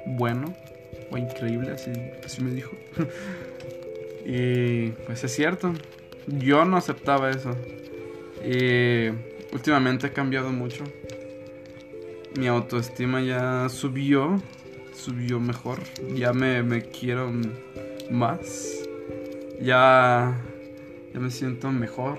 bueno 0.06 0.54
o 1.10 1.18
increíble, 1.18 1.72
así, 1.72 1.92
así 2.24 2.42
me 2.42 2.52
dijo. 2.52 2.70
y 4.30 4.90
pues 5.06 5.24
es 5.24 5.34
cierto, 5.34 5.72
yo 6.26 6.66
no 6.66 6.76
aceptaba 6.76 7.30
eso. 7.30 7.56
Y 8.44 9.08
últimamente 9.54 10.08
ha 10.08 10.12
cambiado 10.12 10.50
mucho. 10.50 10.84
Mi 12.36 12.46
autoestima 12.46 13.22
ya 13.22 13.70
subió, 13.70 14.42
subió 14.92 15.40
mejor. 15.40 15.78
Ya 16.14 16.34
me, 16.34 16.62
me 16.62 16.82
quiero 16.82 17.32
más. 18.10 18.86
Ya, 19.62 20.36
ya 21.14 21.20
me 21.20 21.30
siento 21.30 21.72
mejor 21.72 22.18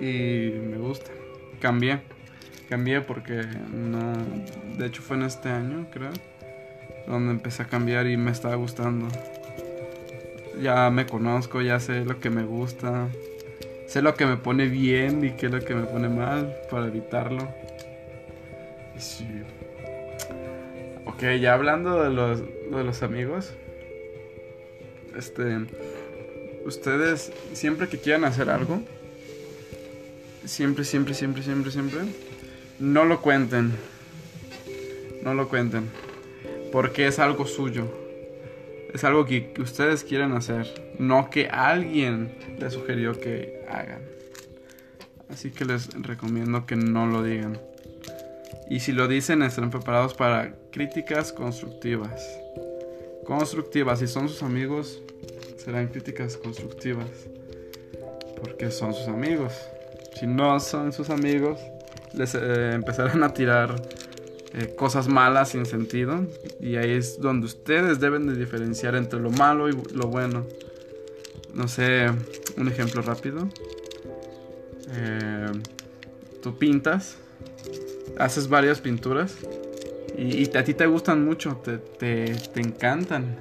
y 0.00 0.52
me 0.62 0.78
gusta. 0.78 1.10
Cambié, 1.60 2.02
cambié 2.68 3.00
porque 3.00 3.42
no, 3.74 4.12
de 4.76 4.86
hecho 4.86 5.02
fue 5.02 5.16
en 5.16 5.24
este 5.24 5.48
año, 5.48 5.88
creo, 5.92 6.12
donde 7.08 7.32
empecé 7.32 7.64
a 7.64 7.66
cambiar 7.66 8.06
y 8.06 8.16
me 8.16 8.30
estaba 8.30 8.54
gustando. 8.54 9.08
Ya 10.60 10.90
me 10.90 11.06
conozco, 11.06 11.60
ya 11.60 11.78
sé 11.80 12.04
lo 12.04 12.20
que 12.20 12.30
me 12.30 12.42
gusta, 12.44 13.08
sé 13.86 14.02
lo 14.02 14.14
que 14.14 14.26
me 14.26 14.36
pone 14.36 14.66
bien 14.66 15.24
y 15.24 15.32
qué 15.32 15.46
es 15.46 15.52
lo 15.52 15.60
que 15.60 15.74
me 15.74 15.84
pone 15.84 16.08
mal 16.08 16.54
para 16.70 16.88
evitarlo. 16.88 17.48
Sí. 18.98 19.26
Ok, 21.06 21.22
ya 21.40 21.54
hablando 21.54 22.02
de 22.02 22.10
los, 22.10 22.40
de 22.40 22.84
los 22.84 23.02
amigos, 23.02 23.52
este, 25.16 25.66
ustedes 26.64 27.32
siempre 27.52 27.88
que 27.88 27.98
quieran 27.98 28.24
hacer 28.24 28.50
algo, 28.50 28.82
siempre, 30.44 30.84
siempre, 30.84 31.14
siempre, 31.14 31.42
siempre, 31.42 31.70
siempre, 31.70 32.00
no 32.78 33.04
lo 33.04 33.20
cuenten. 33.20 33.72
No 35.22 35.34
lo 35.34 35.48
cuenten. 35.48 35.90
Porque 36.70 37.06
es 37.06 37.18
algo 37.18 37.46
suyo. 37.46 38.07
Es 38.92 39.04
algo 39.04 39.24
que, 39.24 39.54
ustedes 39.58 40.04
quieren 40.04 40.32
hacer. 40.32 40.94
No 40.98 41.30
que 41.30 41.48
alguien 41.48 42.34
les 42.58 42.72
sugirió 42.72 43.18
que 43.18 43.64
hagan. 43.68 44.02
Así 45.30 45.50
que 45.50 45.64
les 45.64 45.90
recomiendo 46.02 46.66
que 46.66 46.76
no 46.76 47.06
lo 47.06 47.22
digan. 47.22 47.58
Y 48.70 48.80
si 48.80 48.92
lo 48.92 49.08
dicen, 49.08 49.42
estarán 49.42 49.70
preparados 49.70 50.14
para 50.14 50.54
críticas 50.70 51.32
constructivas. 51.32 52.22
Constructivas. 53.24 53.98
Si 53.98 54.06
son 54.06 54.28
sus 54.28 54.42
amigos, 54.42 55.02
serán 55.56 55.88
críticas 55.88 56.36
constructivas. 56.36 57.08
Porque 58.40 58.70
son 58.70 58.94
sus 58.94 59.08
amigos 59.08 59.52
si 60.18 60.26
no 60.26 60.58
son 60.58 60.92
sus 60.92 61.10
amigos, 61.10 61.60
les 62.12 62.34
eh, 62.34 62.72
empezarán 62.72 63.22
a 63.22 63.32
tirar 63.32 63.80
eh, 64.54 64.74
cosas 64.76 65.08
malas 65.08 65.50
sin 65.50 65.66
sentido. 65.66 66.26
Y 66.60 66.76
ahí 66.76 66.92
es 66.92 67.20
donde 67.20 67.46
ustedes 67.46 68.00
deben 68.00 68.26
de 68.26 68.36
diferenciar 68.36 68.94
entre 68.94 69.20
lo 69.20 69.30
malo 69.30 69.68
y 69.68 69.72
lo 69.92 70.08
bueno. 70.08 70.46
No 71.54 71.68
sé, 71.68 72.06
un 72.56 72.68
ejemplo 72.68 73.02
rápido. 73.02 73.48
Eh, 74.94 75.52
tú 76.42 76.56
pintas, 76.56 77.18
haces 78.18 78.48
varias 78.48 78.80
pinturas 78.80 79.36
y, 80.16 80.56
a 80.56 80.64
ti 80.64 80.72
te 80.72 80.86
gustan 80.86 81.24
mucho, 81.24 81.60
te, 81.64 81.78
te 81.78 82.60
encantan. 82.60 83.36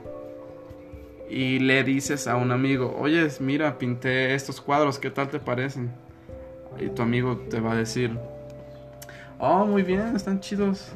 Y 1.29 1.59
le 1.59 1.83
dices 1.83 2.27
a 2.27 2.37
un 2.37 2.51
amigo, 2.51 2.95
oye, 2.97 3.27
mira, 3.39 3.77
pinté 3.77 4.33
estos 4.33 4.61
cuadros, 4.61 4.97
¿qué 4.97 5.09
tal 5.09 5.29
te 5.29 5.39
parecen? 5.39 5.91
y 6.79 6.89
tu 6.89 7.01
amigo 7.01 7.37
te 7.49 7.59
va 7.59 7.73
a 7.73 7.75
decir, 7.75 8.11
oh, 9.39 9.65
muy 9.65 9.83
bien, 9.83 10.15
están 10.15 10.39
chidos, 10.39 10.91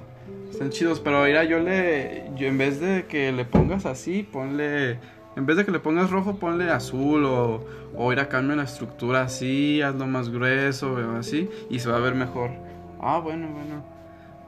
están 0.49 0.69
chidos, 0.69 0.99
pero 0.99 1.23
mira, 1.23 1.43
yo 1.43 1.59
le, 1.59 2.31
yo 2.35 2.47
en 2.47 2.57
vez 2.57 2.79
de 2.79 3.05
que 3.05 3.31
le 3.31 3.45
pongas 3.45 3.85
así, 3.85 4.23
ponle, 4.23 4.99
en 5.35 5.45
vez 5.45 5.57
de 5.57 5.65
que 5.65 5.71
le 5.71 5.79
pongas 5.79 6.09
rojo, 6.09 6.35
ponle 6.35 6.69
azul 6.69 7.25
o, 7.25 7.65
o 7.95 8.13
ir 8.13 8.19
a 8.19 8.41
la 8.41 8.63
estructura 8.63 9.23
así, 9.23 9.81
hazlo 9.81 10.07
más 10.07 10.29
grueso 10.29 10.93
o 10.93 11.17
así 11.17 11.49
y 11.69 11.79
se 11.79 11.89
va 11.89 11.97
a 11.97 12.01
ver 12.01 12.15
mejor. 12.15 12.51
Ah, 12.99 13.19
bueno, 13.19 13.47
bueno. 13.47 13.83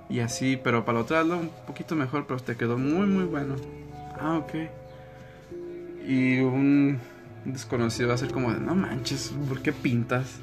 Y 0.10 0.20
así, 0.20 0.60
pero 0.62 0.86
para 0.86 1.00
lo 1.00 1.04
otro 1.06 1.18
hazlo 1.18 1.38
un 1.38 1.50
poquito 1.66 1.96
mejor, 1.96 2.26
pero 2.28 2.40
te 2.40 2.56
quedó 2.56 2.78
muy, 2.78 3.08
muy 3.08 3.24
bueno. 3.24 3.56
Ah, 4.20 4.38
ok. 4.38 4.54
Y 6.08 6.40
un 6.40 7.00
desconocido 7.46 8.10
va 8.10 8.16
a 8.16 8.18
ser 8.18 8.32
como 8.32 8.54
de, 8.54 8.60
no 8.60 8.76
manches, 8.76 9.34
¿por 9.48 9.62
qué 9.62 9.72
pintas? 9.72 10.40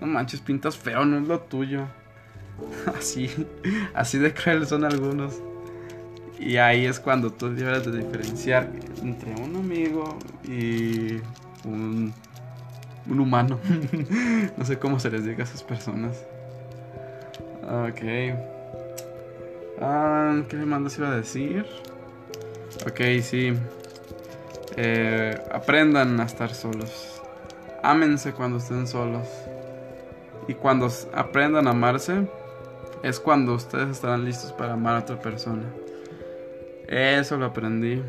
No 0.00 0.06
manches, 0.06 0.40
pintas 0.40 0.76
feo, 0.76 1.04
no 1.04 1.18
es 1.18 1.26
lo 1.26 1.40
tuyo. 1.40 1.86
Así, 2.98 3.30
así 3.94 4.18
de 4.18 4.32
cruel 4.32 4.66
son 4.66 4.84
algunos. 4.84 5.40
Y 6.38 6.56
ahí 6.56 6.86
es 6.86 7.00
cuando 7.00 7.32
tú 7.32 7.54
debes 7.54 7.84
de 7.84 7.98
diferenciar 7.98 8.70
entre 9.02 9.34
un 9.34 9.56
amigo 9.56 10.18
y 10.44 11.20
un, 11.64 12.12
un 13.08 13.20
humano. 13.20 13.58
no 14.56 14.64
sé 14.64 14.78
cómo 14.78 15.00
se 15.00 15.10
les 15.10 15.24
diga 15.24 15.40
a 15.40 15.44
esas 15.44 15.62
personas. 15.62 16.24
Ok. 17.62 18.02
Ah, 19.80 20.42
¿Qué 20.48 20.56
más 20.56 20.98
iba 20.98 21.08
a 21.08 21.16
decir? 21.16 21.66
Ok, 22.86 23.00
sí. 23.22 23.52
Eh, 24.76 25.36
aprendan 25.52 26.20
a 26.20 26.24
estar 26.24 26.54
solos. 26.54 27.20
Ámense 27.82 28.32
cuando 28.32 28.58
estén 28.58 28.86
solos. 28.86 29.28
Y 30.46 30.54
cuando 30.54 30.88
aprendan 31.12 31.66
a 31.66 31.70
amarse, 31.70 32.26
es 33.02 33.20
cuando 33.20 33.54
ustedes 33.54 33.88
estarán 33.90 34.24
listos 34.24 34.52
para 34.52 34.74
amar 34.74 34.96
a 34.96 34.98
otra 35.00 35.20
persona. 35.20 35.64
Eso 36.86 37.36
lo 37.36 37.46
aprendí. 37.46 38.02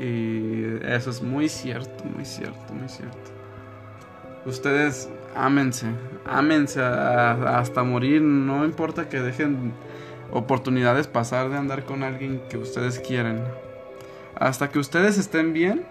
Y 0.00 0.64
eso 0.84 1.10
es 1.10 1.22
muy 1.22 1.48
cierto, 1.48 2.04
muy 2.04 2.24
cierto, 2.24 2.74
muy 2.74 2.88
cierto. 2.88 3.16
Ustedes 4.44 5.08
ámense, 5.34 5.86
ámense 6.26 6.82
hasta 6.82 7.82
morir. 7.82 8.20
No 8.20 8.64
importa 8.64 9.08
que 9.08 9.20
dejen 9.20 9.72
oportunidades 10.32 11.06
pasar 11.06 11.48
de 11.48 11.56
andar 11.56 11.84
con 11.84 12.02
alguien 12.02 12.42
que 12.50 12.58
ustedes 12.58 12.98
quieren. 12.98 13.42
Hasta 14.34 14.68
que 14.68 14.80
ustedes 14.80 15.16
estén 15.16 15.52
bien, 15.52 15.84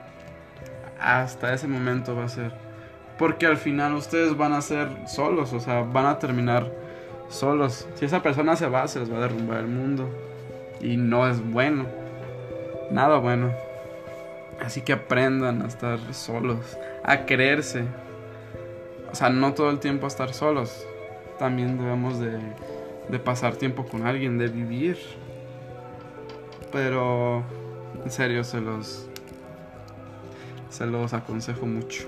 hasta 0.99 1.53
ese 1.53 1.67
momento 1.67 2.15
va 2.15 2.25
a 2.25 2.29
ser. 2.29 2.51
Porque 3.17 3.45
al 3.45 3.57
final 3.57 3.93
ustedes 3.93 4.35
van 4.35 4.53
a 4.53 4.61
ser 4.61 4.89
solos, 5.07 5.53
o 5.53 5.59
sea, 5.59 5.81
van 5.81 6.07
a 6.07 6.19
terminar 6.19 6.82
solos. 7.33 7.87
Si 7.95 8.05
esa 8.05 8.21
persona 8.21 8.55
se 8.55 8.67
va, 8.67 8.87
se 8.87 8.99
les 8.99 9.11
va 9.11 9.17
a 9.17 9.21
derrumbar 9.21 9.59
el 9.59 9.67
mundo. 9.67 10.09
Y 10.81 10.97
no 10.97 11.27
es 11.27 11.41
bueno. 11.51 11.85
Nada 12.91 13.17
bueno. 13.17 13.51
Así 14.61 14.81
que 14.81 14.93
aprendan 14.93 15.61
a 15.61 15.67
estar 15.67 15.99
solos, 16.13 16.77
a 17.03 17.25
creerse. 17.25 17.83
O 19.11 19.15
sea, 19.15 19.29
no 19.29 19.53
todo 19.53 19.69
el 19.69 19.79
tiempo 19.79 20.05
a 20.05 20.07
estar 20.07 20.33
solos. 20.33 20.85
También 21.39 21.77
debemos 21.77 22.19
de, 22.19 22.39
de 23.09 23.19
pasar 23.19 23.55
tiempo 23.55 23.85
con 23.85 24.05
alguien, 24.07 24.37
de 24.37 24.47
vivir. 24.47 24.97
Pero 26.71 27.43
en 28.03 28.11
serio 28.11 28.43
se 28.43 28.61
los 28.61 29.07
se 30.69 30.87
los 30.87 31.13
aconsejo 31.13 31.67
mucho. 31.67 32.07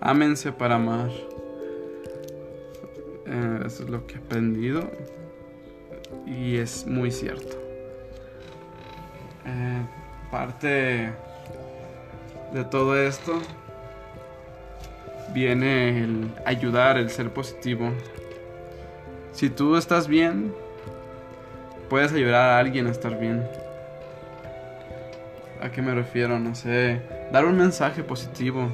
Ámense 0.00 0.52
para 0.52 0.74
amar. 0.74 1.10
Eh, 3.26 3.60
eso 3.64 3.84
es 3.84 3.90
lo 3.90 4.06
que 4.06 4.14
he 4.14 4.18
aprendido. 4.18 4.90
Y 6.26 6.56
es 6.56 6.86
muy 6.86 7.10
cierto. 7.10 7.56
Eh, 9.44 9.82
parte 10.30 11.10
de 12.52 12.64
todo 12.70 12.96
esto 12.96 13.40
viene 15.32 16.04
el 16.04 16.30
ayudar, 16.44 16.98
el 16.98 17.10
ser 17.10 17.30
positivo. 17.30 17.90
Si 19.32 19.48
tú 19.48 19.76
estás 19.76 20.06
bien, 20.06 20.54
puedes 21.88 22.12
ayudar 22.12 22.50
a 22.50 22.58
alguien 22.58 22.86
a 22.86 22.90
estar 22.90 23.18
bien. 23.18 23.46
¿A 25.62 25.70
qué 25.70 25.80
me 25.80 25.94
refiero? 25.94 26.38
No 26.38 26.54
sé. 26.54 27.00
Dar 27.32 27.44
un 27.44 27.56
mensaje 27.56 28.02
positivo. 28.02 28.68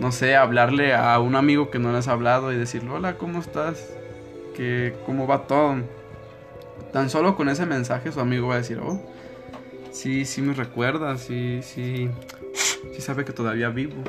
No 0.00 0.12
sé, 0.12 0.34
hablarle 0.34 0.94
a 0.94 1.18
un 1.18 1.36
amigo 1.36 1.70
que 1.70 1.78
no 1.78 1.92
le 1.92 1.98
has 1.98 2.08
hablado 2.08 2.52
y 2.52 2.56
decirle, 2.56 2.90
hola, 2.90 3.18
¿cómo 3.18 3.38
estás? 3.38 3.92
¿Qué, 4.56 4.96
¿Cómo 5.04 5.26
va 5.26 5.46
todo? 5.46 5.76
Tan 6.90 7.10
solo 7.10 7.36
con 7.36 7.50
ese 7.50 7.66
mensaje 7.66 8.10
su 8.10 8.18
amigo 8.18 8.48
va 8.48 8.54
a 8.54 8.58
decir, 8.58 8.80
oh, 8.82 8.98
sí, 9.92 10.24
sí 10.24 10.40
me 10.40 10.54
recuerda, 10.54 11.18
sí, 11.18 11.60
sí, 11.62 12.08
sí 12.94 13.00
sabe 13.02 13.26
que 13.26 13.32
todavía 13.32 13.68
vivo. 13.68 14.02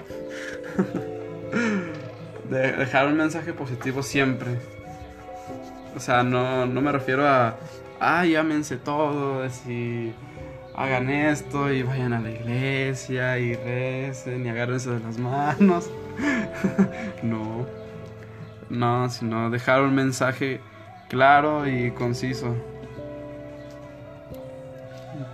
De 2.49 2.71
dejar 2.71 3.07
un 3.07 3.17
mensaje 3.17 3.51
positivo 3.51 4.01
siempre. 4.01 4.59
O 5.95 5.99
sea, 5.99 6.23
no, 6.23 6.65
no 6.65 6.81
me 6.81 6.93
refiero 6.93 7.27
a, 7.27 7.57
ay, 7.99 8.35
ámense 8.37 8.77
todos 8.77 9.65
y 9.67 10.13
hagan 10.81 11.09
esto 11.09 11.71
y 11.71 11.83
vayan 11.83 12.13
a 12.13 12.19
la 12.19 12.31
iglesia 12.31 13.37
y 13.37 13.53
recen 13.53 14.45
y 14.45 14.49
agárrense 14.49 14.89
de 14.89 14.99
las 14.99 15.17
manos. 15.17 15.89
no. 17.23 17.67
No, 18.69 19.09
sino 19.09 19.49
dejar 19.49 19.81
un 19.83 19.93
mensaje 19.93 20.59
claro 21.09 21.67
y 21.67 21.91
conciso. 21.91 22.55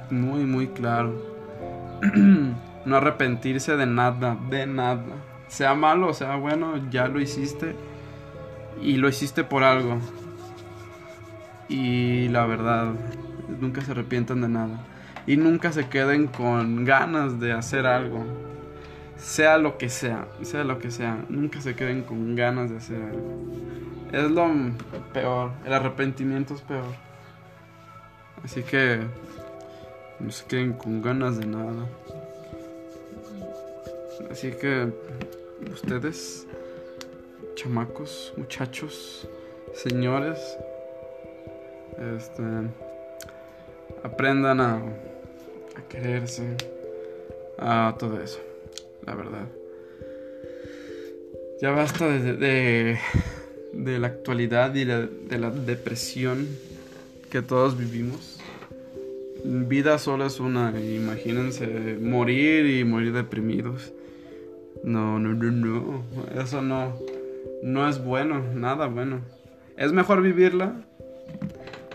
Muy, 0.10 0.44
muy 0.44 0.68
claro. 0.68 1.16
no 2.86 2.96
arrepentirse 2.96 3.78
de 3.78 3.86
nada, 3.86 4.38
de 4.50 4.68
nada. 4.68 5.04
Sea 5.48 5.76
malo 5.76 6.14
sea 6.14 6.36
bueno, 6.36 6.90
ya 6.90 7.08
lo 7.08 7.22
hiciste. 7.22 7.76
Y 8.82 8.98
lo 8.98 9.08
hiciste 9.08 9.44
por 9.44 9.64
algo. 9.64 9.98
Y 11.70 12.28
la 12.30 12.46
verdad, 12.46 12.94
nunca 13.60 13.82
se 13.82 13.92
arrepientan 13.92 14.42
de 14.42 14.50
nada 14.50 14.97
y 15.28 15.36
nunca 15.36 15.74
se 15.74 15.90
queden 15.90 16.28
con 16.28 16.86
ganas 16.86 17.40
de 17.40 17.52
hacer 17.52 17.86
algo. 17.86 18.26
Sea 19.18 19.58
lo 19.58 19.78
que 19.78 19.90
sea, 19.90 20.28
sea 20.42 20.64
lo 20.64 20.80
que 20.80 20.90
sea, 20.90 21.26
nunca 21.28 21.60
se 21.60 21.76
queden 21.76 22.04
con 22.04 22.36
ganas 22.36 22.70
de 22.70 22.78
hacer 22.78 23.02
algo. 23.02 23.36
Es 24.12 24.32
lo 24.32 24.50
peor, 25.14 25.52
el 25.66 25.74
arrepentimiento 25.74 26.54
es 26.54 26.62
peor. 26.62 26.96
Así 28.44 28.64
que 28.64 29.02
no 30.20 30.32
se 30.32 30.46
queden 30.46 30.74
con 30.74 31.02
ganas 31.02 31.38
de 31.38 31.46
nada. 31.46 31.86
Así 34.32 34.52
que 34.52 34.94
ustedes, 35.72 36.48
chamacos, 37.56 38.34
muchachos, 38.38 39.28
señores, 39.74 40.40
este 42.16 42.44
aprendan 44.04 44.62
a 44.62 44.82
a 45.78 45.88
quererse, 45.88 46.56
a 47.60 47.96
todo 48.00 48.22
eso, 48.22 48.40
la 49.06 49.16
verdad. 49.16 49.48
Ya 51.62 51.72
basta 51.72 52.08
de, 52.08 52.98
de, 53.74 54.00
la 54.00 54.08
actualidad 54.08 54.76
y 54.76 54.86
de 54.86 55.38
la 55.40 55.50
depresión 55.52 56.48
que 57.30 57.42
todos 57.42 57.78
vivimos. 57.78 58.40
Vida 59.44 59.98
solo 59.98 60.26
es 60.26 60.40
una, 60.40 60.74
imagínense 60.80 61.98
morir 62.02 62.66
y 62.66 62.84
morir 62.84 63.14
deprimidos. 63.14 63.94
No, 64.84 65.20
no, 65.20 65.34
no, 65.34 65.52
no, 65.52 66.04
eso 66.40 66.62
no, 66.62 66.98
no 67.64 67.90
es 67.90 68.04
bueno, 68.04 68.44
nada 68.54 68.88
bueno. 68.88 69.22
Es 69.78 69.92
mejor 69.94 70.22
vivirla 70.22 70.86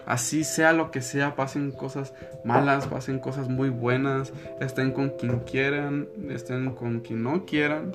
Así 0.07 0.43
sea 0.45 0.73
lo 0.73 0.91
que 0.91 1.01
sea, 1.01 1.37
pasen 1.37 1.71
cosas 1.71 2.13
malas, 2.45 2.87
pasen 2.87 3.21
cosas 3.21 3.49
muy 3.49 3.69
buenas, 3.69 4.33
estén 4.61 4.93
con 4.93 5.11
quien 5.11 5.41
quieran, 5.41 6.09
estén 6.29 6.73
con 6.73 7.01
quien 7.01 7.23
no 7.23 7.45
quieran. 7.45 7.93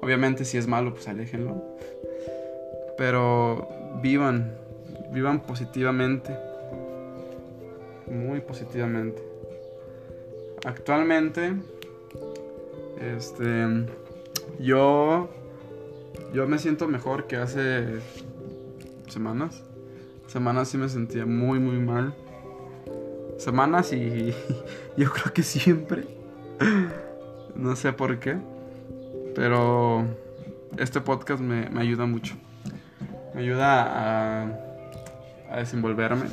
Obviamente 0.00 0.44
si 0.44 0.56
es 0.56 0.66
malo, 0.66 0.94
pues 0.94 1.08
aléjenlo. 1.08 1.62
Pero 2.96 3.68
vivan, 4.02 4.54
vivan 5.12 5.40
positivamente. 5.40 6.34
Muy 8.06 8.40
positivamente. 8.40 9.22
Actualmente, 10.64 11.54
este, 13.00 13.86
yo, 14.58 15.28
yo 16.32 16.46
me 16.46 16.58
siento 16.58 16.88
mejor 16.88 17.26
que 17.26 17.36
hace 17.36 18.00
semanas 19.08 19.62
Semanas 20.32 20.68
sí 20.68 20.78
me 20.78 20.88
sentía 20.88 21.26
muy, 21.26 21.58
muy 21.58 21.76
mal. 21.76 22.14
Semanas 23.36 23.92
y 23.92 24.34
yo 24.96 25.10
creo 25.10 25.34
que 25.34 25.42
siempre. 25.42 26.04
No 27.54 27.76
sé 27.76 27.92
por 27.92 28.18
qué. 28.18 28.38
Pero 29.34 30.06
este 30.78 31.02
podcast 31.02 31.42
me, 31.42 31.78
ayuda 31.78 32.06
mucho. 32.06 32.34
Me 33.34 33.42
ayuda 33.42 33.82
a, 33.82 34.48
a 35.50 35.56
desenvolverme. 35.58 36.24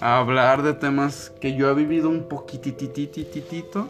A 0.00 0.18
hablar 0.18 0.64
de 0.64 0.74
temas 0.74 1.30
que 1.40 1.54
yo 1.54 1.70
he 1.70 1.74
vivido 1.74 2.10
un 2.10 2.28
poquitititititito. 2.28 3.86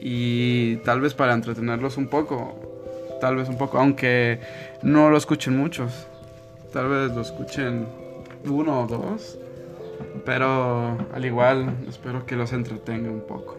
Y 0.00 0.76
tal 0.76 1.02
vez 1.02 1.12
para 1.12 1.34
entretenerlos 1.34 1.98
un 1.98 2.08
poco. 2.08 3.18
Tal 3.20 3.36
vez 3.36 3.50
un 3.50 3.58
poco. 3.58 3.78
Aunque 3.78 4.40
no 4.82 5.10
lo 5.10 5.18
escuchen 5.18 5.54
muchos. 5.54 6.06
Tal 6.72 6.88
vez 6.88 7.14
lo 7.14 7.20
escuchen 7.20 8.05
uno 8.48 8.82
o 8.82 8.86
dos. 8.86 9.38
Pero 10.24 10.98
al 11.12 11.24
igual 11.24 11.76
espero 11.88 12.26
que 12.26 12.36
los 12.36 12.52
entretenga 12.52 13.10
un 13.10 13.26
poco. 13.26 13.56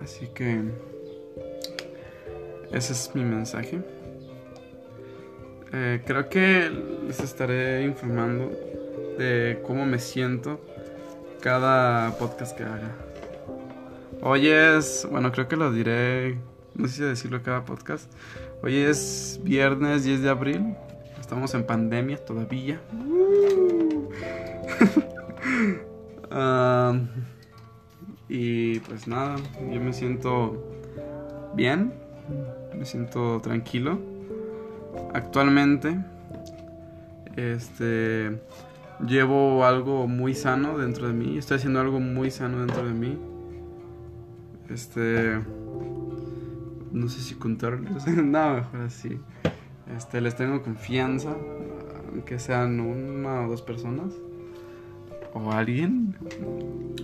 Así 0.00 0.28
que 0.28 0.60
ese 2.72 2.92
es 2.92 3.10
mi 3.14 3.24
mensaje. 3.24 3.80
Eh, 5.72 6.02
creo 6.06 6.28
que 6.28 6.70
les 7.06 7.20
estaré 7.20 7.82
informando 7.84 8.50
de 9.18 9.60
cómo 9.66 9.84
me 9.84 9.98
siento 9.98 10.60
cada 11.40 12.16
podcast 12.18 12.56
que 12.56 12.64
haga. 12.64 12.94
Hoy 14.22 14.48
es, 14.48 15.06
bueno, 15.10 15.32
creo 15.32 15.48
que 15.48 15.56
lo 15.56 15.72
diré, 15.72 16.38
no 16.74 16.88
sé 16.88 16.94
si 16.94 17.02
decirlo 17.02 17.42
cada 17.42 17.64
podcast. 17.64 18.10
Hoy 18.62 18.78
es 18.78 19.40
viernes 19.42 20.04
10 20.04 20.22
de 20.22 20.28
abril. 20.28 20.76
Estamos 21.26 21.52
en 21.54 21.64
pandemia 21.64 22.24
todavía. 22.24 22.80
Y 28.28 28.78
pues 28.80 29.08
nada, 29.08 29.34
yo 29.72 29.80
me 29.80 29.92
siento 29.92 30.62
bien, 31.54 31.92
me 32.78 32.84
siento 32.84 33.40
tranquilo. 33.40 33.98
Actualmente, 35.14 35.98
este, 37.34 38.40
llevo 39.04 39.64
algo 39.64 40.06
muy 40.06 40.32
sano 40.34 40.78
dentro 40.78 41.08
de 41.08 41.12
mí, 41.12 41.38
estoy 41.38 41.56
haciendo 41.56 41.80
algo 41.80 41.98
muy 41.98 42.30
sano 42.30 42.58
dentro 42.58 42.86
de 42.86 42.92
mí. 42.92 43.18
Este, 44.68 45.40
no 46.92 47.08
sé 47.08 47.20
si 47.20 47.34
contarles, 47.34 48.06
no, 48.16 48.54
mejor 48.54 48.80
así. 48.82 49.18
Este, 49.94 50.20
les 50.20 50.34
tengo 50.34 50.62
confianza, 50.62 51.36
aunque 52.10 52.38
sean 52.38 52.80
una 52.80 53.46
o 53.46 53.48
dos 53.48 53.62
personas. 53.62 54.12
O 55.32 55.52
alguien. 55.52 56.16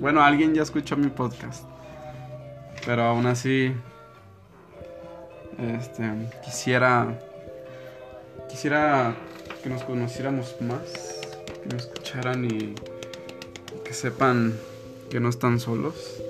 Bueno, 0.01 0.23
alguien 0.23 0.55
ya 0.55 0.63
escuchó 0.63 0.97
mi 0.97 1.09
podcast. 1.09 1.65
Pero 2.85 3.05
aún 3.05 3.27
así. 3.27 3.73
Este. 5.59 6.11
Quisiera. 6.43 7.19
Quisiera 8.49 9.15
que 9.63 9.69
nos 9.69 9.85
conociéramos 9.85 10.57
más. 10.61 11.21
Que 11.63 11.75
nos 11.75 11.83
escucharan 11.85 12.45
y. 12.45 12.75
Que 13.85 13.93
sepan 13.93 14.55
que 15.11 15.21
no 15.21 15.29
están 15.29 15.61
solos. 15.61 16.23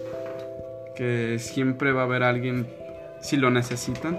Que 0.96 1.38
siempre 1.38 1.92
va 1.92 2.02
a 2.02 2.04
haber 2.04 2.24
alguien 2.24 2.68
si 3.22 3.36
lo 3.36 3.50
necesitan 3.50 4.18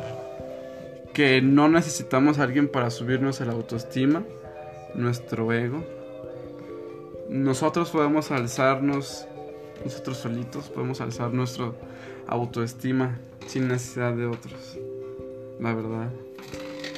que 1.13 1.41
no 1.41 1.69
necesitamos 1.69 2.39
a 2.39 2.43
alguien 2.43 2.67
para 2.67 2.89
subirnos 2.89 3.39
el 3.39 3.49
autoestima, 3.49 4.23
nuestro 4.95 5.53
ego. 5.53 5.83
Nosotros 7.29 7.91
podemos 7.91 8.31
alzarnos, 8.31 9.27
nosotros 9.83 10.17
solitos 10.17 10.69
podemos 10.69 11.01
alzar 11.01 11.31
nuestra 11.33 11.71
autoestima 12.27 13.19
sin 13.47 13.67
necesidad 13.67 14.13
de 14.13 14.25
otros. 14.25 14.77
La 15.59 15.73
verdad. 15.73 16.09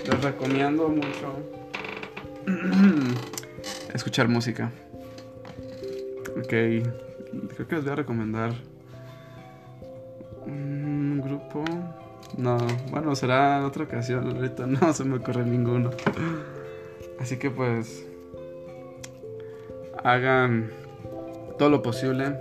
Les 0.10 0.23
recomiendo 0.23 0.88
mucho 0.88 1.36
escuchar 3.93 4.28
música. 4.28 4.71
Ok, 6.38 6.47
creo 6.47 7.67
que 7.67 7.75
les 7.75 7.84
voy 7.84 7.93
a 7.93 7.95
recomendar 7.95 8.54
No, 12.38 12.58
bueno, 12.91 13.15
será 13.15 13.65
otra 13.65 13.84
ocasión. 13.86 14.36
Ahorita 14.36 14.65
no 14.67 14.93
se 14.93 15.04
me 15.04 15.17
ocurre 15.17 15.45
ninguno. 15.45 15.91
Así 17.19 17.38
que 17.38 17.50
pues 17.50 18.06
hagan 20.04 20.71
todo 21.58 21.69
lo 21.69 21.82
posible 21.82 22.36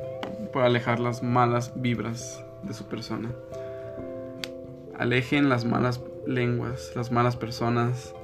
por 0.52 0.62
alejar 0.62 1.00
las 1.00 1.22
malas 1.22 1.72
vibras 1.76 2.42
de 2.62 2.74
su 2.74 2.86
persona. 2.86 3.30
Alejen 4.98 5.48
las 5.48 5.64
malas 5.64 6.00
lenguas, 6.26 6.92
las 6.94 7.10
malas 7.10 7.36
personas 7.36 8.14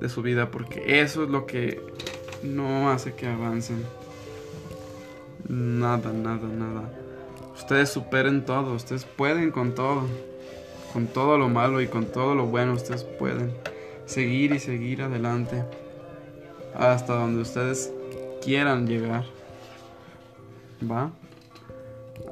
de 0.00 0.08
su 0.08 0.22
vida, 0.22 0.50
porque 0.50 1.00
eso 1.00 1.24
es 1.24 1.30
lo 1.30 1.46
que 1.46 1.80
no 2.42 2.90
hace 2.90 3.14
que 3.14 3.26
avancen. 3.26 3.84
Nada, 5.48 6.12
nada, 6.12 6.48
nada. 6.48 6.90
Ustedes 7.54 7.90
superen 7.90 8.44
todo, 8.44 8.74
ustedes 8.74 9.04
pueden 9.04 9.50
con 9.50 9.74
todo 9.74 10.02
con 10.94 11.08
todo 11.08 11.36
lo 11.36 11.48
malo 11.48 11.80
y 11.80 11.88
con 11.88 12.06
todo 12.06 12.36
lo 12.36 12.46
bueno 12.46 12.74
ustedes 12.74 13.02
pueden 13.02 13.52
seguir 14.06 14.52
y 14.52 14.60
seguir 14.60 15.02
adelante 15.02 15.64
hasta 16.72 17.14
donde 17.14 17.42
ustedes 17.42 17.92
quieran 18.40 18.86
llegar. 18.86 19.24
¿Va? 20.88 21.10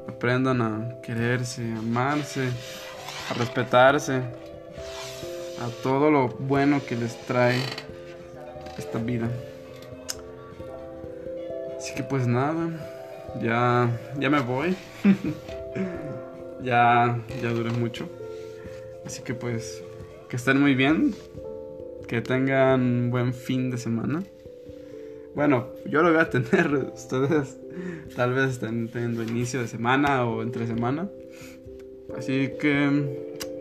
Aprendan 0.09 0.63
a 0.63 1.01
quererse, 1.03 1.73
a 1.73 1.79
amarse, 1.79 2.51
a 3.31 3.35
respetarse, 3.35 4.19
a 4.19 5.83
todo 5.83 6.13
lo 6.13 6.29
bueno 6.29 6.81
que 6.87 6.95
les 6.95 7.17
trae 7.27 7.59
esta 8.79 8.99
vida. 8.99 9.29
Así 11.77 11.97
que 11.97 12.05
pues 12.05 12.29
nada, 12.29 12.69
ya 13.43 13.91
ya 14.21 14.31
me 14.31 14.39
voy. 14.39 14.77
ya 16.63 17.19
ya 17.43 17.49
duré 17.49 17.71
mucho. 17.71 18.22
Así 19.05 19.23
que 19.23 19.35
pues, 19.35 19.83
que 20.29 20.37
estén 20.37 20.61
muy 20.61 20.75
bien, 20.75 21.15
que 22.07 22.21
tengan 22.21 23.11
buen 23.11 23.35
fin 23.35 23.71
de 23.71 23.79
semana. 23.79 24.23
Bueno, 25.35 25.69
yo 25.87 26.03
lo 26.03 26.11
voy 26.13 26.21
a 26.21 26.29
tener, 26.29 26.75
ustedes 26.95 27.59
tal 28.15 28.35
vez 28.35 28.51
estén 28.53 28.89
teniendo 28.89 29.23
inicio 29.23 29.61
de 29.61 29.69
semana 29.69 30.25
o 30.27 30.43
entre 30.43 30.67
semana. 30.67 31.09
Así 32.17 32.53
que 32.61 32.91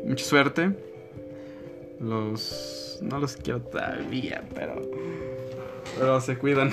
mucha 0.06 0.26
suerte. 0.26 0.72
Los 2.00 3.00
no 3.02 3.20
los 3.20 3.38
quiero 3.38 3.62
todavía, 3.62 4.44
pero 4.56 4.82
pero 5.98 6.20
se 6.22 6.38
cuidan. 6.38 6.72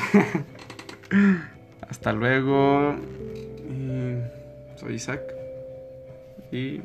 Hasta 1.88 2.12
luego. 2.12 2.96
soy 4.76 4.94
Isaac 4.94 5.22
y 6.52 6.80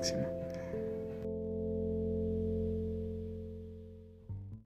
próxima. 0.00 0.39